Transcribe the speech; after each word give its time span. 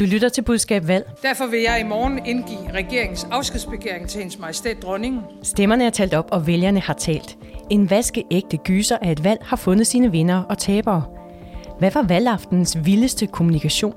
Du 0.00 0.04
lytter 0.04 0.28
til 0.28 0.42
Budskab 0.42 0.88
Valg. 0.88 1.10
Derfor 1.22 1.46
vil 1.46 1.60
jeg 1.60 1.80
i 1.80 1.88
morgen 1.88 2.26
indgive 2.26 2.72
regeringens 2.74 3.26
afskedsbegæring 3.30 4.08
til 4.08 4.18
hendes 4.18 4.38
majestæt 4.38 4.82
dronningen. 4.82 5.20
Stemmerne 5.42 5.84
er 5.84 5.90
talt 5.90 6.14
op, 6.14 6.28
og 6.32 6.46
vælgerne 6.46 6.80
har 6.80 6.94
talt. 6.94 7.38
En 7.70 7.90
vaskeægte 7.90 8.56
gyser 8.56 8.96
af 9.02 9.12
et 9.12 9.24
valg 9.24 9.40
har 9.42 9.56
fundet 9.56 9.86
sine 9.86 10.10
vinder 10.10 10.42
og 10.42 10.58
tabere. 10.58 11.04
Hvad 11.78 11.90
var 11.90 12.02
valgaftenens 12.02 12.78
vildeste 12.84 13.26
kommunikation? 13.26 13.94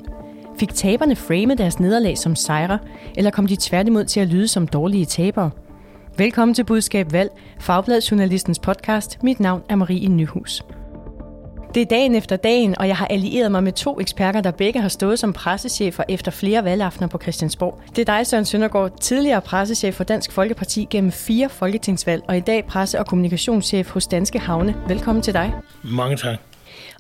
Fik 0.60 0.74
taberne 0.74 1.16
framet 1.16 1.58
deres 1.58 1.80
nederlag 1.80 2.18
som 2.18 2.36
sejre, 2.36 2.80
eller 3.18 3.32
kom 3.32 3.48
de 3.48 3.58
tværtimod 3.60 4.06
til 4.06 4.20
at 4.20 4.28
lyde 4.28 4.48
som 4.48 4.68
dårlige 4.68 5.06
tabere? 5.06 5.52
Velkommen 6.18 6.56
til 6.56 6.64
Budskab 6.64 7.12
Valg, 7.12 7.30
Fagbladet 7.60 8.12
Journalistens 8.12 8.60
podcast. 8.60 9.24
Mit 9.24 9.40
navn 9.40 9.62
er 9.70 9.76
Marie 9.76 10.08
Nyhus. 10.08 10.64
Det 11.74 11.82
er 11.82 11.86
dagen 11.86 12.16
efter 12.16 12.36
dagen, 12.36 12.76
og 12.80 12.88
jeg 12.88 12.98
har 12.98 13.08
allieret 13.08 13.52
mig 13.52 13.64
med 13.64 13.72
to 13.72 14.00
eksperter, 14.00 14.42
der 14.42 14.52
begge 14.52 14.82
har 14.82 14.90
stået 14.90 15.20
som 15.20 15.34
pressechefer 15.34 16.04
efter 16.10 16.32
flere 16.32 16.64
valgaftener 16.64 17.08
på 17.08 17.18
Christiansborg. 17.18 17.82
Det 17.96 18.10
er 18.10 18.18
dig, 18.18 18.28
Søren 18.28 18.46
Søndergaard, 18.46 19.00
tidligere 19.00 19.42
pressechef 19.42 19.96
for 19.96 20.04
Dansk 20.04 20.32
Folkeparti 20.32 20.88
gennem 20.90 21.12
fire 21.12 21.50
folketingsvalg, 21.50 22.24
og 22.28 22.38
i 22.38 22.40
dag 22.40 22.66
presse- 22.66 23.00
og 23.00 23.08
kommunikationschef 23.08 23.90
hos 23.90 24.08
Danske 24.08 24.40
Havne. 24.40 24.76
Velkommen 24.88 25.22
til 25.22 25.34
dig. 25.34 25.54
Mange 25.84 26.18
tak. 26.18 26.38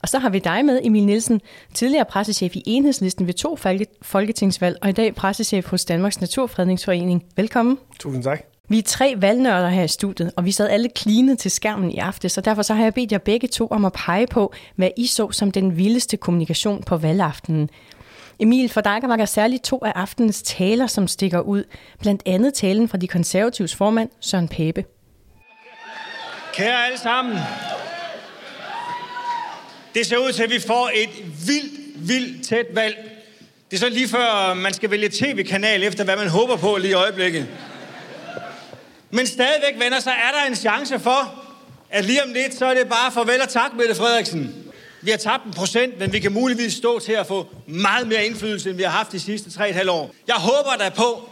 Og 0.01 0.09
så 0.09 0.19
har 0.19 0.29
vi 0.29 0.39
dig 0.39 0.65
med, 0.65 0.79
Emil 0.83 1.05
Nielsen, 1.05 1.41
tidligere 1.73 2.05
pressechef 2.05 2.55
i 2.55 2.63
Enhedslisten 2.65 3.27
ved 3.27 3.33
to 3.33 3.57
folketingsvalg, 4.01 4.77
og 4.81 4.89
i 4.89 4.91
dag 4.91 5.15
pressechef 5.15 5.69
hos 5.69 5.85
Danmarks 5.85 6.21
Naturfredningsforening. 6.21 7.23
Velkommen. 7.35 7.77
Tusind 7.99 8.23
tak. 8.23 8.52
Vi 8.69 8.77
er 8.77 8.83
tre 8.83 9.15
valgnørder 9.17 9.69
her 9.69 9.83
i 9.83 9.87
studiet, 9.87 10.31
og 10.35 10.45
vi 10.45 10.51
sad 10.51 10.69
alle 10.69 10.89
klinet 10.89 11.39
til 11.39 11.51
skærmen 11.51 11.91
i 11.91 11.97
aften, 11.97 12.29
så 12.29 12.41
derfor 12.41 12.61
så 12.61 12.73
har 12.73 12.83
jeg 12.83 12.93
bedt 12.93 13.11
jer 13.11 13.17
begge 13.17 13.47
to 13.47 13.67
om 13.67 13.85
at 13.85 13.93
pege 13.93 14.27
på, 14.27 14.53
hvad 14.75 14.89
I 14.97 15.07
så 15.07 15.31
som 15.31 15.51
den 15.51 15.77
vildeste 15.77 16.17
kommunikation 16.17 16.83
på 16.83 16.97
valgaftenen. 16.97 17.69
Emil, 18.39 18.69
for 18.69 18.81
dig 18.81 18.99
var 19.03 19.15
der 19.15 19.25
særligt 19.25 19.63
to 19.63 19.79
af 19.85 19.91
aftenens 19.95 20.41
taler, 20.41 20.87
som 20.87 21.07
stikker 21.07 21.39
ud. 21.39 21.63
Blandt 21.99 22.23
andet 22.25 22.53
talen 22.53 22.89
fra 22.89 22.97
de 22.97 23.07
konservatives 23.07 23.75
formand, 23.75 24.09
Søren 24.19 24.47
Pape. 24.47 24.85
Kære 26.53 26.85
alle 26.85 26.99
sammen, 26.99 27.37
det 29.93 30.05
ser 30.05 30.17
ud 30.17 30.31
til, 30.31 30.43
at 30.43 30.49
vi 30.49 30.59
får 30.59 30.91
et 30.93 31.25
vildt, 31.47 32.09
vildt 32.09 32.47
tæt 32.47 32.65
valg. 32.73 32.95
Det 33.71 33.77
er 33.77 33.79
så 33.79 33.89
lige 33.89 34.07
før, 34.07 34.53
man 34.53 34.73
skal 34.73 34.91
vælge 34.91 35.09
tv-kanal 35.09 35.83
efter, 35.83 36.03
hvad 36.03 36.15
man 36.15 36.27
håber 36.27 36.55
på 36.55 36.77
lige 36.77 36.91
i 36.91 36.93
øjeblikket. 36.93 37.47
Men 39.13 39.27
stadigvæk, 39.27 39.83
venner, 39.83 39.99
så 39.99 40.09
er 40.09 40.31
der 40.31 40.49
en 40.49 40.55
chance 40.55 40.99
for, 40.99 41.43
at 41.89 42.05
lige 42.05 42.23
om 42.23 42.33
lidt, 42.33 42.53
så 42.53 42.65
er 42.65 42.73
det 42.73 42.89
bare 42.89 43.11
farvel 43.11 43.41
og 43.41 43.49
tak, 43.49 43.73
Mette 43.73 43.95
Frederiksen. 43.95 44.55
Vi 45.01 45.11
har 45.11 45.17
tabt 45.17 45.45
en 45.45 45.53
procent, 45.53 45.99
men 45.99 46.13
vi 46.13 46.19
kan 46.19 46.33
muligvis 46.33 46.73
stå 46.73 46.99
til 46.99 47.11
at 47.11 47.27
få 47.27 47.47
meget 47.67 48.07
mere 48.07 48.25
indflydelse, 48.25 48.69
end 48.69 48.77
vi 48.77 48.83
har 48.83 48.89
haft 48.89 49.11
de 49.11 49.19
sidste 49.19 49.49
3,5 49.49 49.89
år. 49.89 50.11
Jeg 50.27 50.35
håber 50.35 50.75
da 50.79 50.89
på, 50.89 51.29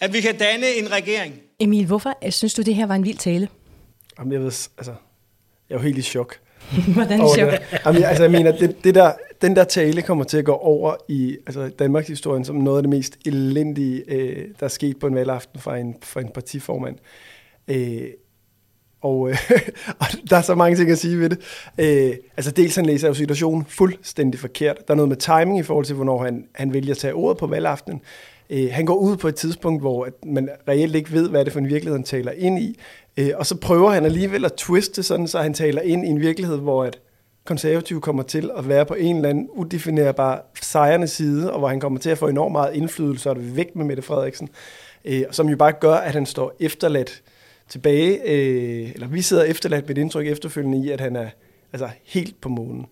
at 0.00 0.12
vi 0.12 0.20
kan 0.20 0.38
danne 0.38 0.66
en 0.66 0.92
regering. 0.92 1.34
Emil, 1.60 1.86
hvorfor 1.86 2.30
synes 2.30 2.54
du, 2.54 2.62
det 2.62 2.74
her 2.74 2.86
var 2.86 2.94
en 2.94 3.04
vild 3.04 3.18
tale? 3.18 3.48
Jamen, 4.18 4.32
jeg 4.32 4.40
ved, 4.40 4.46
altså, 4.78 4.94
jeg 5.68 5.74
er 5.74 5.74
jo 5.74 5.78
helt 5.78 5.98
i 5.98 6.02
chok. 6.02 6.38
Hvordan 6.94 7.20
over 7.20 7.34
det. 7.34 7.60
Jamen, 7.86 8.02
altså, 8.02 8.22
jeg 8.22 8.32
mener, 8.32 8.52
det, 8.52 8.84
det 8.84 8.94
der, 8.94 9.12
den 9.42 9.56
der 9.56 9.64
tale 9.64 10.02
kommer 10.02 10.24
til 10.24 10.38
at 10.38 10.44
gå 10.44 10.52
over 10.52 10.94
i 11.08 11.36
altså, 11.46 11.70
Danmarks 11.78 12.08
historien 12.08 12.44
som 12.44 12.56
noget 12.56 12.78
af 12.78 12.82
det 12.82 12.90
mest 12.90 13.16
elendige, 13.26 14.02
øh, 14.08 14.48
der 14.60 14.64
er 14.64 14.68
sket 14.68 14.98
på 14.98 15.06
en 15.06 15.14
valgaften 15.14 15.60
fra 15.60 15.76
en, 15.76 15.94
fra 16.02 16.20
en 16.20 16.28
partiformand. 16.28 16.96
Øh, 17.68 18.08
og, 19.00 19.30
øh, 19.30 19.38
og 20.00 20.06
der 20.30 20.36
er 20.36 20.42
så 20.42 20.54
mange 20.54 20.76
ting 20.76 20.90
at 20.90 20.98
sige 20.98 21.20
ved 21.20 21.30
det. 21.30 21.38
Øh, 21.78 22.16
altså 22.36 22.50
dels 22.50 22.76
han 22.76 22.86
læser 22.86 23.08
jo 23.08 23.14
situationen 23.14 23.64
fuldstændig 23.68 24.40
forkert. 24.40 24.76
Der 24.88 24.94
er 24.94 24.96
noget 24.96 25.08
med 25.08 25.16
timing 25.16 25.58
i 25.58 25.62
forhold 25.62 25.84
til, 25.84 25.94
hvornår 25.94 26.24
han, 26.24 26.44
han 26.54 26.72
vælger 26.72 26.94
at 26.94 26.98
tage 26.98 27.14
ordet 27.14 27.38
på 27.38 27.46
valgaftenen. 27.46 28.00
Øh, 28.50 28.68
han 28.72 28.84
går 28.84 28.94
ud 28.94 29.16
på 29.16 29.28
et 29.28 29.34
tidspunkt, 29.34 29.82
hvor 29.82 30.04
at 30.04 30.12
man 30.26 30.48
reelt 30.68 30.94
ikke 30.94 31.12
ved, 31.12 31.28
hvad 31.28 31.40
det 31.40 31.50
er 31.50 31.52
for 31.52 31.60
en 31.60 31.68
virkelighed, 31.68 31.98
han 31.98 32.04
taler 32.04 32.32
ind 32.32 32.58
i. 32.58 32.78
Øh, 33.16 33.30
og 33.34 33.46
så 33.46 33.56
prøver 33.56 33.90
han 33.90 34.04
alligevel 34.04 34.44
at 34.44 34.52
twiste 34.52 35.02
sådan, 35.02 35.28
så 35.28 35.38
han 35.38 35.54
taler 35.54 35.82
ind 35.82 36.04
i 36.04 36.08
en 36.08 36.20
virkelighed, 36.20 36.58
hvor 36.58 36.84
at 36.84 36.98
konservative 37.44 38.00
kommer 38.00 38.22
til 38.22 38.50
at 38.58 38.68
være 38.68 38.86
på 38.86 38.94
en 38.94 39.16
eller 39.16 39.28
anden 39.28 39.48
udefinerbar 39.50 40.44
sejrende 40.62 41.08
side, 41.08 41.52
og 41.52 41.58
hvor 41.58 41.68
han 41.68 41.80
kommer 41.80 41.98
til 41.98 42.10
at 42.10 42.18
få 42.18 42.28
enormt 42.28 42.52
meget 42.52 42.74
indflydelse, 42.74 43.30
og 43.30 43.36
det 43.36 43.44
vil 43.44 43.56
væk 43.56 43.76
med 43.76 43.84
Mette 43.84 44.02
Frederiksen, 44.02 44.48
øh, 45.04 45.22
som 45.30 45.48
jo 45.48 45.56
bare 45.56 45.72
gør, 45.72 45.94
at 45.94 46.12
han 46.12 46.26
står 46.26 46.56
efterladt 46.60 47.22
tilbage, 47.68 48.20
øh, 48.30 48.90
eller 48.94 49.06
vi 49.06 49.22
sidder 49.22 49.44
efterladt 49.44 49.88
med 49.88 49.96
et 49.96 50.00
indtryk 50.00 50.26
efterfølgende 50.26 50.86
i, 50.86 50.90
at 50.90 51.00
han 51.00 51.16
er 51.16 51.28
altså, 51.72 51.88
helt 52.04 52.40
på 52.40 52.48
månen. 52.48 52.86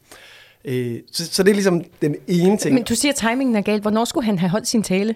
Øh, 0.64 0.98
så, 1.12 1.26
så 1.26 1.42
det 1.42 1.50
er 1.50 1.54
ligesom 1.54 1.84
den 2.02 2.16
ene 2.26 2.56
ting. 2.56 2.74
Men 2.74 2.84
du 2.84 2.94
siger, 2.94 3.12
at 3.12 3.16
timingen 3.16 3.56
er 3.56 3.60
galt. 3.60 3.82
Hvornår 3.82 4.04
skulle 4.04 4.26
han 4.26 4.38
have 4.38 4.50
holdt 4.50 4.68
sin 4.68 4.82
tale? 4.82 5.14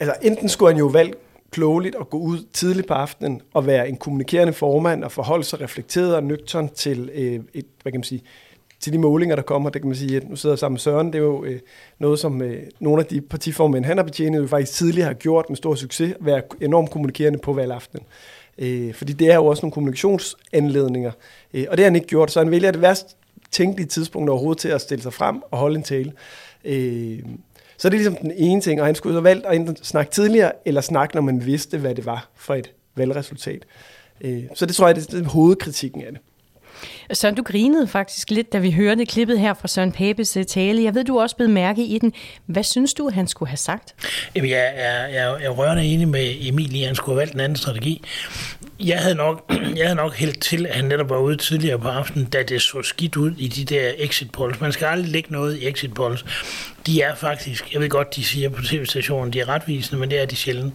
Altså, 0.00 0.14
enten 0.22 0.48
skulle 0.48 0.72
han 0.72 0.78
jo 0.78 0.86
valgt 0.86 1.16
klogeligt 1.50 1.96
at 2.00 2.10
gå 2.10 2.18
ud 2.18 2.38
tidligt 2.52 2.86
på 2.86 2.94
aftenen 2.94 3.42
og 3.54 3.66
være 3.66 3.88
en 3.88 3.96
kommunikerende 3.96 4.52
formand 4.52 5.04
og 5.04 5.12
forholde 5.12 5.44
sig 5.44 5.60
reflekteret 5.60 6.16
og 6.16 6.24
nøgtern 6.24 6.68
til 6.68 7.10
øh, 7.14 7.40
et, 7.54 7.66
hvad 7.82 7.92
kan 7.92 7.98
man 7.98 8.04
sige, 8.04 8.22
til 8.80 8.92
de 8.92 8.98
målinger, 8.98 9.36
der 9.36 9.42
kommer. 9.42 9.70
Det 9.70 9.82
kan 9.82 9.88
man 9.88 9.96
sige, 9.96 10.16
at 10.16 10.28
nu 10.28 10.36
sidder 10.36 10.52
jeg 10.52 10.58
sammen 10.58 10.74
med 10.74 10.80
Søren. 10.80 11.06
Det 11.06 11.14
er 11.14 11.22
jo 11.22 11.44
øh, 11.44 11.60
noget, 11.98 12.18
som 12.18 12.42
øh, 12.42 12.62
nogle 12.80 13.02
af 13.02 13.06
de 13.06 13.20
partiformænd, 13.20 13.84
han 13.84 13.96
har 13.96 14.04
betjenet, 14.04 14.38
jo 14.38 14.46
faktisk 14.46 14.72
tidligere 14.72 15.06
har 15.06 15.14
gjort 15.14 15.44
med 15.48 15.56
stor 15.56 15.74
succes, 15.74 16.12
at 16.12 16.16
være 16.20 16.42
enormt 16.60 16.90
kommunikerende 16.90 17.38
på 17.38 17.52
valgaftenen. 17.52 18.06
Øh, 18.58 18.94
fordi 18.94 19.12
det 19.12 19.30
er 19.30 19.34
jo 19.34 19.46
også 19.46 19.60
nogle 19.62 19.72
kommunikationsanledninger. 19.72 21.12
Øh, 21.54 21.66
og 21.70 21.76
det 21.76 21.84
har 21.84 21.90
han 21.90 21.96
ikke 21.96 22.08
gjort, 22.08 22.30
så 22.30 22.40
han 22.40 22.50
vælger 22.50 22.70
det 22.70 22.82
værst 22.82 23.16
tænkelige 23.50 23.86
tidspunkt 23.88 24.30
overhovedet 24.30 24.60
til 24.60 24.68
at 24.68 24.80
stille 24.80 25.02
sig 25.02 25.12
frem 25.12 25.42
og 25.50 25.58
holde 25.58 25.76
en 25.76 25.82
tale. 25.82 26.12
Øh, 26.64 27.18
så 27.80 27.88
det 27.88 27.94
er 27.94 27.98
ligesom 27.98 28.16
den 28.16 28.32
ene 28.36 28.60
ting, 28.60 28.80
og 28.80 28.86
han 28.86 28.94
skulle 28.94 29.16
så 29.16 29.20
valgt 29.20 29.46
at 29.46 29.56
enten 29.56 29.76
snakke 29.76 30.12
tidligere, 30.12 30.52
eller 30.64 30.80
snakke, 30.80 31.14
når 31.14 31.22
man 31.22 31.46
vidste, 31.46 31.78
hvad 31.78 31.94
det 31.94 32.06
var 32.06 32.30
for 32.34 32.54
et 32.54 32.72
valgresultat. 32.96 33.66
Øh, 34.20 34.42
så 34.54 34.66
det 34.66 34.74
tror 34.74 34.86
jeg, 34.86 34.96
det 34.96 35.14
er 35.14 35.24
hovedkritikken 35.28 36.02
af 36.02 36.12
det. 36.12 36.20
Søren, 37.12 37.34
du 37.34 37.42
grinede 37.42 37.86
faktisk 37.86 38.30
lidt, 38.30 38.52
da 38.52 38.58
vi 38.58 38.70
hørte 38.70 39.06
klippet 39.06 39.40
her 39.40 39.54
fra 39.54 39.68
Søren 39.68 39.92
Papes 39.92 40.36
øh, 40.36 40.44
tale. 40.44 40.82
Jeg 40.82 40.94
ved, 40.94 41.04
du 41.04 41.20
også 41.20 41.36
blevet 41.36 41.50
mærke 41.50 41.84
i 41.84 41.98
den. 41.98 42.12
Hvad 42.46 42.62
synes 42.62 42.94
du, 42.94 43.10
han 43.10 43.26
skulle 43.26 43.48
have 43.48 43.56
sagt? 43.56 43.94
Jamen, 44.34 44.50
jeg 44.50 44.72
er, 44.74 45.06
jeg, 45.06 45.36
jeg 45.40 45.46
er 45.46 45.50
rørende 45.50 45.84
enig 45.84 46.08
med 46.08 46.34
Emil 46.40 46.76
i, 46.76 46.80
at 46.80 46.86
han 46.86 46.96
skulle 46.96 47.14
have 47.14 47.20
valgt 47.20 47.34
en 47.34 47.40
anden 47.40 47.56
strategi. 47.56 48.02
Jeg 48.80 48.98
havde 48.98 49.14
nok, 49.14 49.52
jeg 49.76 49.86
havde 49.86 49.94
nok 49.94 50.14
helt 50.14 50.42
til, 50.42 50.66
at 50.66 50.74
han 50.74 50.84
netop 50.84 51.10
var 51.10 51.18
ude 51.18 51.36
tidligere 51.36 51.78
på 51.78 51.88
aftenen, 51.88 52.26
da 52.26 52.42
det 52.42 52.62
så 52.62 52.82
skidt 52.82 53.16
ud 53.16 53.32
i 53.38 53.48
de 53.48 53.64
der 53.64 53.92
exit 53.98 54.32
polls. 54.32 54.60
Man 54.60 54.72
skal 54.72 54.86
aldrig 54.86 55.10
lægge 55.10 55.32
noget 55.32 55.56
i 55.56 55.68
exit 55.68 55.94
polls. 55.94 56.24
De 56.86 57.02
er 57.02 57.14
faktisk, 57.14 57.72
jeg 57.72 57.80
ved 57.80 57.88
godt, 57.88 58.16
de 58.16 58.24
siger 58.24 58.48
på 58.48 58.62
tv-stationen, 58.62 59.32
de 59.32 59.40
er 59.40 59.48
retvisende, 59.48 60.00
men 60.00 60.10
det 60.10 60.20
er 60.20 60.26
de 60.26 60.36
sjældent. 60.36 60.74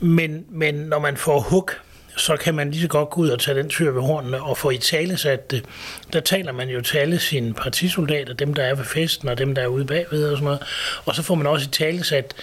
Men, 0.00 0.44
men 0.50 0.74
når 0.74 0.98
man 0.98 1.16
får 1.16 1.40
hug, 1.40 1.70
så 2.16 2.36
kan 2.36 2.54
man 2.54 2.70
lige 2.70 2.82
så 2.82 2.88
godt 2.88 3.10
gå 3.10 3.20
ud 3.20 3.28
og 3.28 3.40
tage 3.40 3.58
den 3.58 3.68
tyr 3.68 3.90
ved 3.90 4.02
hornene 4.02 4.42
og 4.42 4.58
få 4.58 4.70
i 4.70 4.78
tale 4.78 5.16
sat 5.16 5.50
det. 5.50 5.64
Der 6.12 6.20
taler 6.20 6.52
man 6.52 6.68
jo 6.68 6.80
til 6.80 6.98
alle 6.98 7.18
sine 7.18 7.54
partisoldater, 7.54 8.34
dem 8.34 8.54
der 8.54 8.62
er 8.62 8.74
ved 8.74 8.84
festen 8.84 9.28
og 9.28 9.38
dem 9.38 9.54
der 9.54 9.62
er 9.62 9.66
ude 9.66 9.84
bagved 9.84 10.24
og 10.24 10.36
sådan 10.36 10.44
noget. 10.44 10.60
Og 11.04 11.14
så 11.14 11.22
får 11.22 11.34
man 11.34 11.46
også 11.46 11.66
i 11.66 11.72
tale 11.72 12.04
sat 12.04 12.34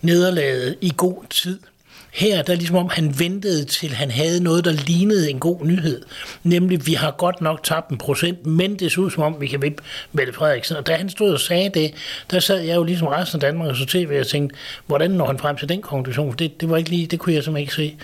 nederlaget 0.00 0.76
i 0.80 0.92
god 0.96 1.24
tid. 1.30 1.58
Her 2.12 2.42
der 2.42 2.52
er 2.52 2.56
ligesom 2.56 2.76
om, 2.76 2.88
han 2.88 3.18
ventede 3.18 3.64
til, 3.64 3.88
han 3.88 4.10
havde 4.10 4.42
noget, 4.42 4.64
der 4.64 4.72
lignede 4.72 5.30
en 5.30 5.40
god 5.40 5.64
nyhed. 5.64 6.02
Nemlig, 6.42 6.86
vi 6.86 6.94
har 6.94 7.10
godt 7.10 7.40
nok 7.40 7.62
tabt 7.62 7.90
en 7.90 7.98
procent, 7.98 8.46
men 8.46 8.78
det 8.78 8.92
så 8.92 9.00
ud 9.00 9.10
som 9.10 9.22
om, 9.22 9.36
vi 9.40 9.46
kan 9.46 9.62
vippe 9.62 9.82
Mette 10.12 10.32
Frederiksen. 10.32 10.76
Og 10.76 10.86
da 10.86 10.94
han 10.94 11.10
stod 11.10 11.32
og 11.32 11.40
sagde 11.40 11.70
det, 11.74 11.94
der 12.30 12.40
sad 12.40 12.60
jeg 12.60 12.76
jo 12.76 12.82
ligesom 12.82 13.08
resten 13.08 13.36
af 13.36 13.40
Danmark 13.40 13.68
og 13.68 13.76
så 13.76 13.86
tv 13.86 14.16
og 14.20 14.26
tænkte, 14.26 14.56
hvordan 14.86 15.10
når 15.10 15.26
han 15.26 15.38
frem 15.38 15.56
til 15.56 15.68
den 15.68 15.82
konklusion? 15.82 16.34
Det, 16.38 16.60
det 16.60 16.70
var 16.70 16.76
ikke 16.76 16.90
lige, 16.90 17.06
det 17.06 17.18
kunne 17.18 17.34
jeg 17.34 17.44
simpelthen 17.44 17.62
ikke 17.62 17.74
se. 17.74 17.96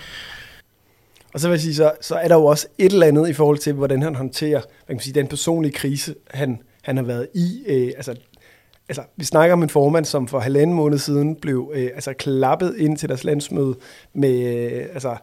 Og 1.33 1.39
så 1.39 1.47
vil 1.47 1.53
jeg 1.53 1.61
sige, 1.61 1.75
så, 1.75 1.91
så 2.01 2.15
er 2.15 2.27
der 2.27 2.35
jo 2.35 2.45
også 2.45 2.67
et 2.77 2.91
eller 2.91 3.07
andet 3.07 3.29
i 3.29 3.33
forhold 3.33 3.57
til, 3.57 3.73
hvordan 3.73 4.01
han 4.01 4.15
håndterer 4.15 4.61
man 4.87 4.97
kan 4.97 5.03
sige, 5.03 5.13
den 5.13 5.27
personlige 5.27 5.73
krise, 5.73 6.15
han, 6.31 6.61
han 6.81 6.97
har 6.97 7.03
været 7.03 7.27
i. 7.33 7.63
Øh, 7.67 7.91
altså, 7.95 8.15
altså, 8.89 9.03
vi 9.15 9.25
snakker 9.25 9.53
om 9.53 9.63
en 9.63 9.69
formand, 9.69 10.05
som 10.05 10.27
for 10.27 10.39
halvanden 10.39 10.75
måned 10.75 10.97
siden 10.97 11.35
blev 11.35 11.71
øh, 11.75 11.89
altså, 11.95 12.13
klappet 12.13 12.75
ind 12.77 12.97
til 12.97 13.09
deres 13.09 13.23
landsmøde 13.23 13.75
med, 14.13 14.43
øh, 14.43 14.85
altså, 14.93 15.17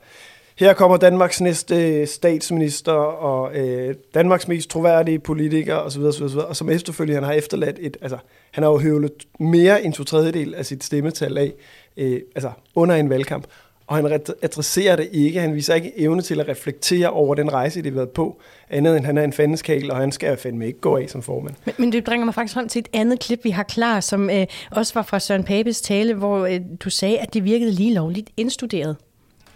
her 0.56 0.72
kommer 0.72 0.96
Danmarks 0.96 1.40
næste 1.40 2.00
øh, 2.00 2.06
statsminister 2.06 2.92
og 2.92 3.56
øh, 3.56 3.94
Danmarks 4.14 4.48
mest 4.48 4.70
troværdige 4.70 5.18
politiker 5.18 5.74
osv. 5.74 6.02
osv., 6.02 6.24
osv. 6.24 6.38
Og 6.38 6.56
som 6.56 6.70
efterfølgende 6.70 7.14
han 7.14 7.24
har 7.24 7.32
efterladt 7.32 7.76
et, 7.80 7.96
altså 8.02 8.18
han 8.50 8.64
har 8.64 8.70
jo 8.70 8.78
høvlet 8.78 9.12
mere 9.40 9.82
end 9.82 9.92
to 9.92 10.04
tredjedel 10.04 10.54
af 10.54 10.66
sit 10.66 10.84
stemmetal 10.84 11.38
af, 11.38 11.52
øh, 11.96 12.20
altså 12.34 12.50
under 12.74 12.94
en 12.94 13.10
valgkamp 13.10 13.46
og 13.86 13.96
han 13.96 14.20
adresserer 14.42 14.96
det 14.96 15.08
ikke. 15.12 15.40
Han 15.40 15.54
viser 15.54 15.74
ikke 15.74 15.92
evne 15.98 16.22
til 16.22 16.40
at 16.40 16.48
reflektere 16.48 17.10
over 17.10 17.34
den 17.34 17.52
rejse, 17.52 17.82
de 17.82 17.88
har 17.88 17.94
været 17.94 18.10
på, 18.10 18.40
andet 18.70 18.96
end 18.96 19.04
han 19.06 19.18
er 19.18 19.24
en 19.24 19.32
fandeskal, 19.32 19.90
og 19.90 19.96
han 19.96 20.12
skal 20.12 20.36
fandme 20.36 20.66
ikke 20.66 20.80
gå 20.80 20.96
af 20.96 21.10
som 21.10 21.22
formand. 21.22 21.54
Men, 21.64 21.74
men 21.78 21.92
det 21.92 22.04
bringer 22.04 22.24
mig 22.24 22.34
faktisk 22.34 22.54
hånd 22.54 22.68
til 22.68 22.78
et 22.80 22.88
andet 22.92 23.20
klip, 23.20 23.40
vi 23.44 23.50
har 23.50 23.62
klar, 23.62 24.00
som 24.00 24.30
øh, 24.30 24.46
også 24.70 24.94
var 24.94 25.02
fra 25.02 25.18
Søren 25.20 25.44
Papes 25.44 25.80
tale, 25.80 26.14
hvor 26.14 26.46
øh, 26.46 26.60
du 26.80 26.90
sagde, 26.90 27.18
at 27.18 27.34
det 27.34 27.44
virkede 27.44 27.72
lige 27.72 27.94
lovligt 27.94 28.30
indstuderet. 28.36 28.96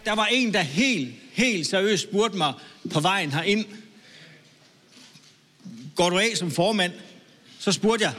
Der 0.05 0.15
var 0.15 0.29
en, 0.32 0.53
der 0.53 0.61
helt, 0.61 1.15
helt 1.32 1.67
seriøst 1.67 2.03
spurgte 2.03 2.38
mig 2.38 2.53
på 2.94 3.00
vejen 3.00 3.32
herind. 3.32 3.65
Går 5.97 6.11
du 6.11 6.19
af 6.19 6.31
som 6.35 6.50
formand? 6.50 6.93
Så 7.59 7.73
spurgte 7.73 8.05
jeg. 8.05 8.12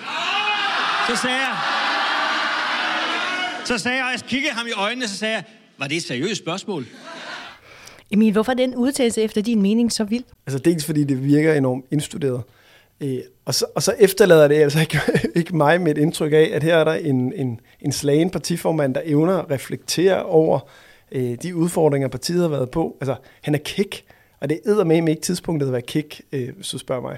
Så 1.09 1.21
sagde 1.21 1.37
jeg, 1.37 1.57
Så 3.65 3.77
sagde 3.77 3.97
jeg, 3.97 4.05
og 4.05 4.11
jeg 4.11 4.19
kiggede 4.27 4.53
ham 4.53 4.67
i 4.67 4.71
øjnene, 4.71 5.07
så 5.07 5.17
sagde 5.17 5.33
jeg, 5.33 5.43
var 5.81 5.87
det 5.87 5.97
et 5.97 6.03
seriøst 6.03 6.41
spørgsmål? 6.41 6.85
Emil, 8.11 8.33
hvorfor 8.33 8.51
er 8.51 8.55
den 8.55 8.75
udtalelse 8.75 9.21
efter 9.21 9.41
din 9.41 9.61
mening 9.61 9.91
så 9.91 10.03
vild? 10.03 10.23
Altså 10.47 10.59
dels 10.59 10.85
fordi 10.85 11.03
det 11.03 11.23
virker 11.23 11.53
enormt 11.53 11.85
indstuderet, 11.91 12.43
øh, 13.01 13.17
og, 13.45 13.55
så, 13.55 13.65
og 13.75 13.83
så 13.83 13.95
efterlader 13.99 14.47
det 14.47 14.55
altså 14.55 14.79
ikke, 14.79 14.99
ikke 15.39 15.55
mig 15.55 15.81
med 15.81 15.91
et 15.91 15.97
indtryk 15.97 16.33
af, 16.33 16.49
at 16.53 16.63
her 16.63 16.77
er 16.77 16.83
der 16.83 16.93
en, 16.93 17.33
en, 17.33 17.59
en 17.81 17.91
slagen 17.91 18.29
partiformand, 18.29 18.93
der 18.93 19.01
evner 19.05 19.37
at 19.37 19.51
reflektere 19.51 20.23
over 20.23 20.59
øh, 21.11 21.37
de 21.43 21.55
udfordringer, 21.55 22.07
partiet 22.07 22.41
har 22.41 22.49
været 22.49 22.69
på. 22.69 22.97
Altså, 23.01 23.15
han 23.41 23.55
er 23.55 23.59
kæk, 23.65 24.03
og 24.39 24.49
det 24.49 24.59
er 24.65 24.83
med 24.83 25.09
ikke 25.09 25.21
tidspunktet 25.21 25.67
at 25.67 25.73
være 25.73 25.81
kæk, 25.81 26.21
øh, 26.31 26.55
hvis 26.55 26.67
du 26.67 26.77
spørger 26.77 27.01
mig. 27.01 27.17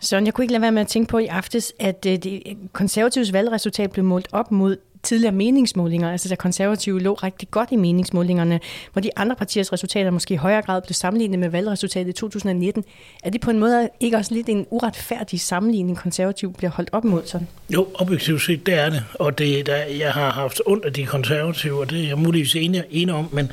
Søren, 0.00 0.26
jeg 0.26 0.34
kunne 0.34 0.44
ikke 0.44 0.52
lade 0.52 0.62
være 0.62 0.72
med 0.72 0.82
at 0.82 0.88
tænke 0.88 1.08
på 1.08 1.18
i 1.18 1.26
aftes, 1.26 1.72
at 1.78 2.06
øh, 2.08 2.16
det 2.16 2.56
konservatives 2.72 3.32
valgresultat 3.32 3.92
blev 3.92 4.04
målt 4.04 4.28
op 4.32 4.50
mod 4.50 4.76
tidligere 5.02 5.34
meningsmålinger, 5.34 6.12
altså 6.12 6.28
da 6.28 6.34
konservative 6.34 7.00
lå 7.00 7.14
rigtig 7.14 7.50
godt 7.50 7.68
i 7.72 7.76
meningsmålingerne, 7.76 8.60
hvor 8.92 9.00
de 9.00 9.10
andre 9.16 9.36
partiers 9.36 9.72
resultater 9.72 10.10
måske 10.10 10.34
i 10.34 10.36
højere 10.36 10.62
grad 10.62 10.82
blev 10.82 10.94
sammenlignet 10.94 11.38
med 11.38 11.48
valgresultatet 11.48 12.10
i 12.10 12.12
2019. 12.12 12.84
Er 13.22 13.30
det 13.30 13.40
på 13.40 13.50
en 13.50 13.58
måde 13.58 13.88
ikke 14.00 14.16
også 14.16 14.34
lidt 14.34 14.48
en 14.48 14.66
uretfærdig 14.70 15.40
sammenligning, 15.40 15.98
konservative 15.98 16.52
bliver 16.52 16.70
holdt 16.70 16.90
op 16.92 17.04
mod 17.04 17.22
sådan? 17.24 17.48
Jo, 17.70 17.86
objektivt 17.94 18.42
set, 18.42 18.66
det 18.66 18.74
er 18.74 18.90
det. 18.90 19.04
Og 19.14 19.38
det, 19.38 19.66
der, 19.66 19.76
jeg 19.76 20.12
har 20.12 20.30
haft 20.30 20.60
ondt 20.66 20.84
af 20.84 20.92
de 20.92 21.06
konservative, 21.06 21.80
og 21.80 21.90
det 21.90 22.04
er 22.04 22.08
jeg 22.08 22.18
muligvis 22.18 22.56
enig, 22.56 22.84
enig 22.90 23.14
om, 23.14 23.28
men 23.32 23.52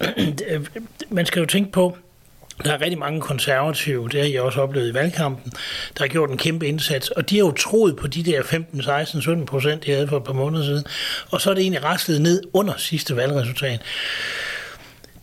man 1.10 1.26
skal 1.26 1.40
jo 1.40 1.46
tænke 1.46 1.72
på, 1.72 1.96
der 2.64 2.72
er 2.72 2.80
rigtig 2.80 2.98
mange 2.98 3.20
konservative, 3.20 4.08
det 4.08 4.20
har 4.20 4.28
jeg 4.28 4.42
også 4.42 4.60
oplevet 4.60 4.90
i 4.90 4.94
valgkampen, 4.94 5.52
der 5.98 6.04
har 6.04 6.08
gjort 6.08 6.30
en 6.30 6.38
kæmpe 6.38 6.66
indsats, 6.66 7.10
og 7.10 7.30
de 7.30 7.36
har 7.36 7.44
jo 7.44 7.52
troet 7.52 7.96
på 7.96 8.06
de 8.06 8.22
der 8.22 8.42
15, 8.42 8.82
16, 8.82 9.22
17 9.22 9.46
procent, 9.46 9.86
de 9.86 9.92
havde 9.92 10.08
for 10.08 10.16
et 10.16 10.24
par 10.24 10.32
måneder 10.32 10.64
siden, 10.64 10.84
og 11.30 11.40
så 11.40 11.50
er 11.50 11.54
det 11.54 11.62
egentlig 11.62 11.84
raslet 11.84 12.20
ned 12.20 12.42
under 12.52 12.74
sidste 12.76 13.16
valgresultat 13.16 13.80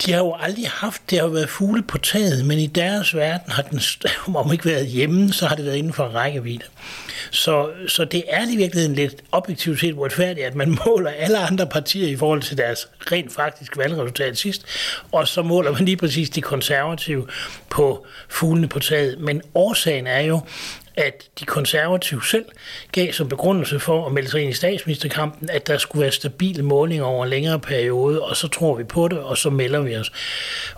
de 0.05 0.11
har 0.11 0.19
jo 0.19 0.35
aldrig 0.39 0.69
haft, 0.69 1.01
det 1.09 1.19
har 1.19 1.25
jo 1.25 1.31
været 1.31 1.49
fugle 1.49 1.81
på 1.81 1.97
taget, 1.97 2.45
men 2.45 2.59
i 2.59 2.67
deres 2.67 3.15
verden 3.15 3.51
har 3.51 3.61
den, 3.61 3.81
om 4.35 4.51
ikke 4.51 4.65
været 4.65 4.87
hjemme, 4.87 5.33
så 5.33 5.47
har 5.47 5.55
det 5.55 5.65
været 5.65 5.75
inden 5.75 5.93
for 5.93 6.03
rækkevidde. 6.03 6.65
Så, 7.31 7.69
så 7.87 8.05
det 8.05 8.23
er 8.29 8.53
i 8.53 8.55
virkeligheden 8.55 8.95
lidt 8.95 9.15
objektivt 9.31 9.79
set 9.79 9.93
uretfærdigt, 9.93 10.47
at 10.47 10.55
man 10.55 10.77
måler 10.85 11.11
alle 11.11 11.37
andre 11.37 11.67
partier 11.67 12.07
i 12.07 12.15
forhold 12.15 12.41
til 12.41 12.57
deres 12.57 12.87
rent 13.11 13.33
faktisk 13.33 13.77
valgresultat 13.77 14.37
sidst, 14.37 14.65
og 15.11 15.27
så 15.27 15.41
måler 15.41 15.71
man 15.71 15.85
lige 15.85 15.97
præcis 15.97 16.29
de 16.29 16.41
konservative 16.41 17.27
på 17.69 18.05
fuglene 18.29 18.67
på 18.67 18.79
taget. 18.79 19.19
Men 19.19 19.41
årsagen 19.55 20.07
er 20.07 20.21
jo, 20.21 20.41
at 21.01 21.29
de 21.39 21.45
konservative 21.45 22.25
selv 22.25 22.45
gav 22.91 23.13
som 23.13 23.29
begrundelse 23.29 23.79
for 23.79 24.05
at 24.05 24.11
melde 24.11 24.29
sig 24.29 24.41
ind 24.41 24.49
i 24.49 24.53
statsministerkampen, 24.53 25.49
at 25.49 25.67
der 25.67 25.77
skulle 25.77 26.01
være 26.01 26.11
stabile 26.11 26.63
målinger 26.63 27.05
over 27.05 27.23
en 27.23 27.29
længere 27.29 27.59
periode, 27.59 28.21
og 28.21 28.37
så 28.37 28.47
tror 28.47 28.75
vi 28.75 28.83
på 28.83 29.07
det, 29.07 29.19
og 29.19 29.37
så 29.37 29.49
melder 29.49 29.79
vi 29.79 29.95
os. 29.95 30.11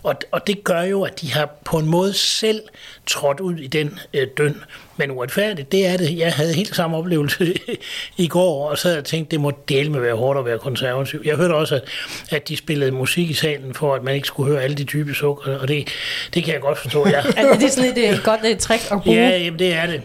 Og, 0.04 0.16
og 0.32 0.48
det 0.48 0.64
gør 0.64 0.82
jo, 0.82 1.04
at 1.04 1.22
de 1.22 1.34
har 1.34 1.50
på 1.66 1.78
en 1.78 1.86
måde 1.86 2.14
selv 2.14 2.62
trådt 3.08 3.40
ud 3.40 3.56
i 3.56 3.68
den 3.68 4.00
øh, 4.14 4.28
døn. 4.38 4.64
Men 4.98 5.12
uretfærdigt, 5.12 5.72
det 5.72 5.88
er 5.88 5.98
det. 5.98 6.18
Jeg 6.18 6.34
havde 6.34 6.54
helt 6.54 6.76
samme 6.76 6.98
oplevelse 6.98 7.54
i 8.18 8.28
går, 8.28 8.70
og 8.70 8.78
så 8.78 8.88
havde 8.88 8.98
jeg 8.98 9.06
tænkt, 9.06 9.32
det 9.32 9.40
må 9.40 9.52
dele 9.70 9.90
med 9.90 10.00
være 10.00 10.16
hårdt 10.16 10.40
at 10.40 10.46
være 10.46 10.60
konservativ. 10.60 11.22
Jeg 11.26 11.36
hørte 11.36 11.54
også, 11.54 11.76
at, 11.76 11.84
at 12.30 12.48
de 12.48 12.58
spillede 12.58 12.92
musik 12.92 13.30
i 13.30 13.34
salen, 13.34 13.74
for 13.74 13.96
at 13.96 14.04
man 14.04 14.16
ikke 14.16 14.28
skulle 14.28 14.52
høre 14.52 14.64
alle 14.64 14.76
de 14.76 14.84
dybe 14.84 15.14
sukker, 15.14 15.60
og 15.60 15.68
det, 15.68 15.88
det 16.34 16.44
kan 16.44 16.54
jeg 16.54 16.62
godt 16.62 16.78
forstå. 16.78 17.08
Jeg... 17.08 17.24
er 17.38 17.58
det 17.58 17.72
sådan 17.72 17.98
et, 17.98 18.10
et 18.10 18.24
godt 18.24 18.46
et 18.46 18.60
trick 18.60 18.92
at 18.92 19.02
bruge? 19.02 19.18
Ja, 19.18 19.38
jamen, 19.38 19.60
det 19.60 19.74
er 19.74 19.86
det. 19.86 20.02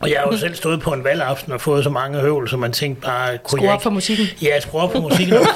Og 0.00 0.10
jeg 0.10 0.20
har 0.20 0.32
jo 0.32 0.38
selv 0.38 0.54
stået 0.54 0.80
på 0.80 0.92
en 0.92 1.04
valgaften 1.04 1.52
og 1.52 1.60
fået 1.60 1.84
så 1.84 1.90
mange 1.90 2.18
høvl, 2.18 2.48
så 2.48 2.56
man 2.56 2.72
tænkte 2.72 3.02
bare... 3.02 3.38
Kunne 3.38 3.58
skru 3.58 3.68
op 3.68 3.82
for 3.82 3.90
musikken? 3.90 4.26
Ja, 4.42 4.60
skru 4.60 4.78
op 4.78 4.92
for 4.92 5.00
musikken 5.00 5.34
og, 5.34 5.46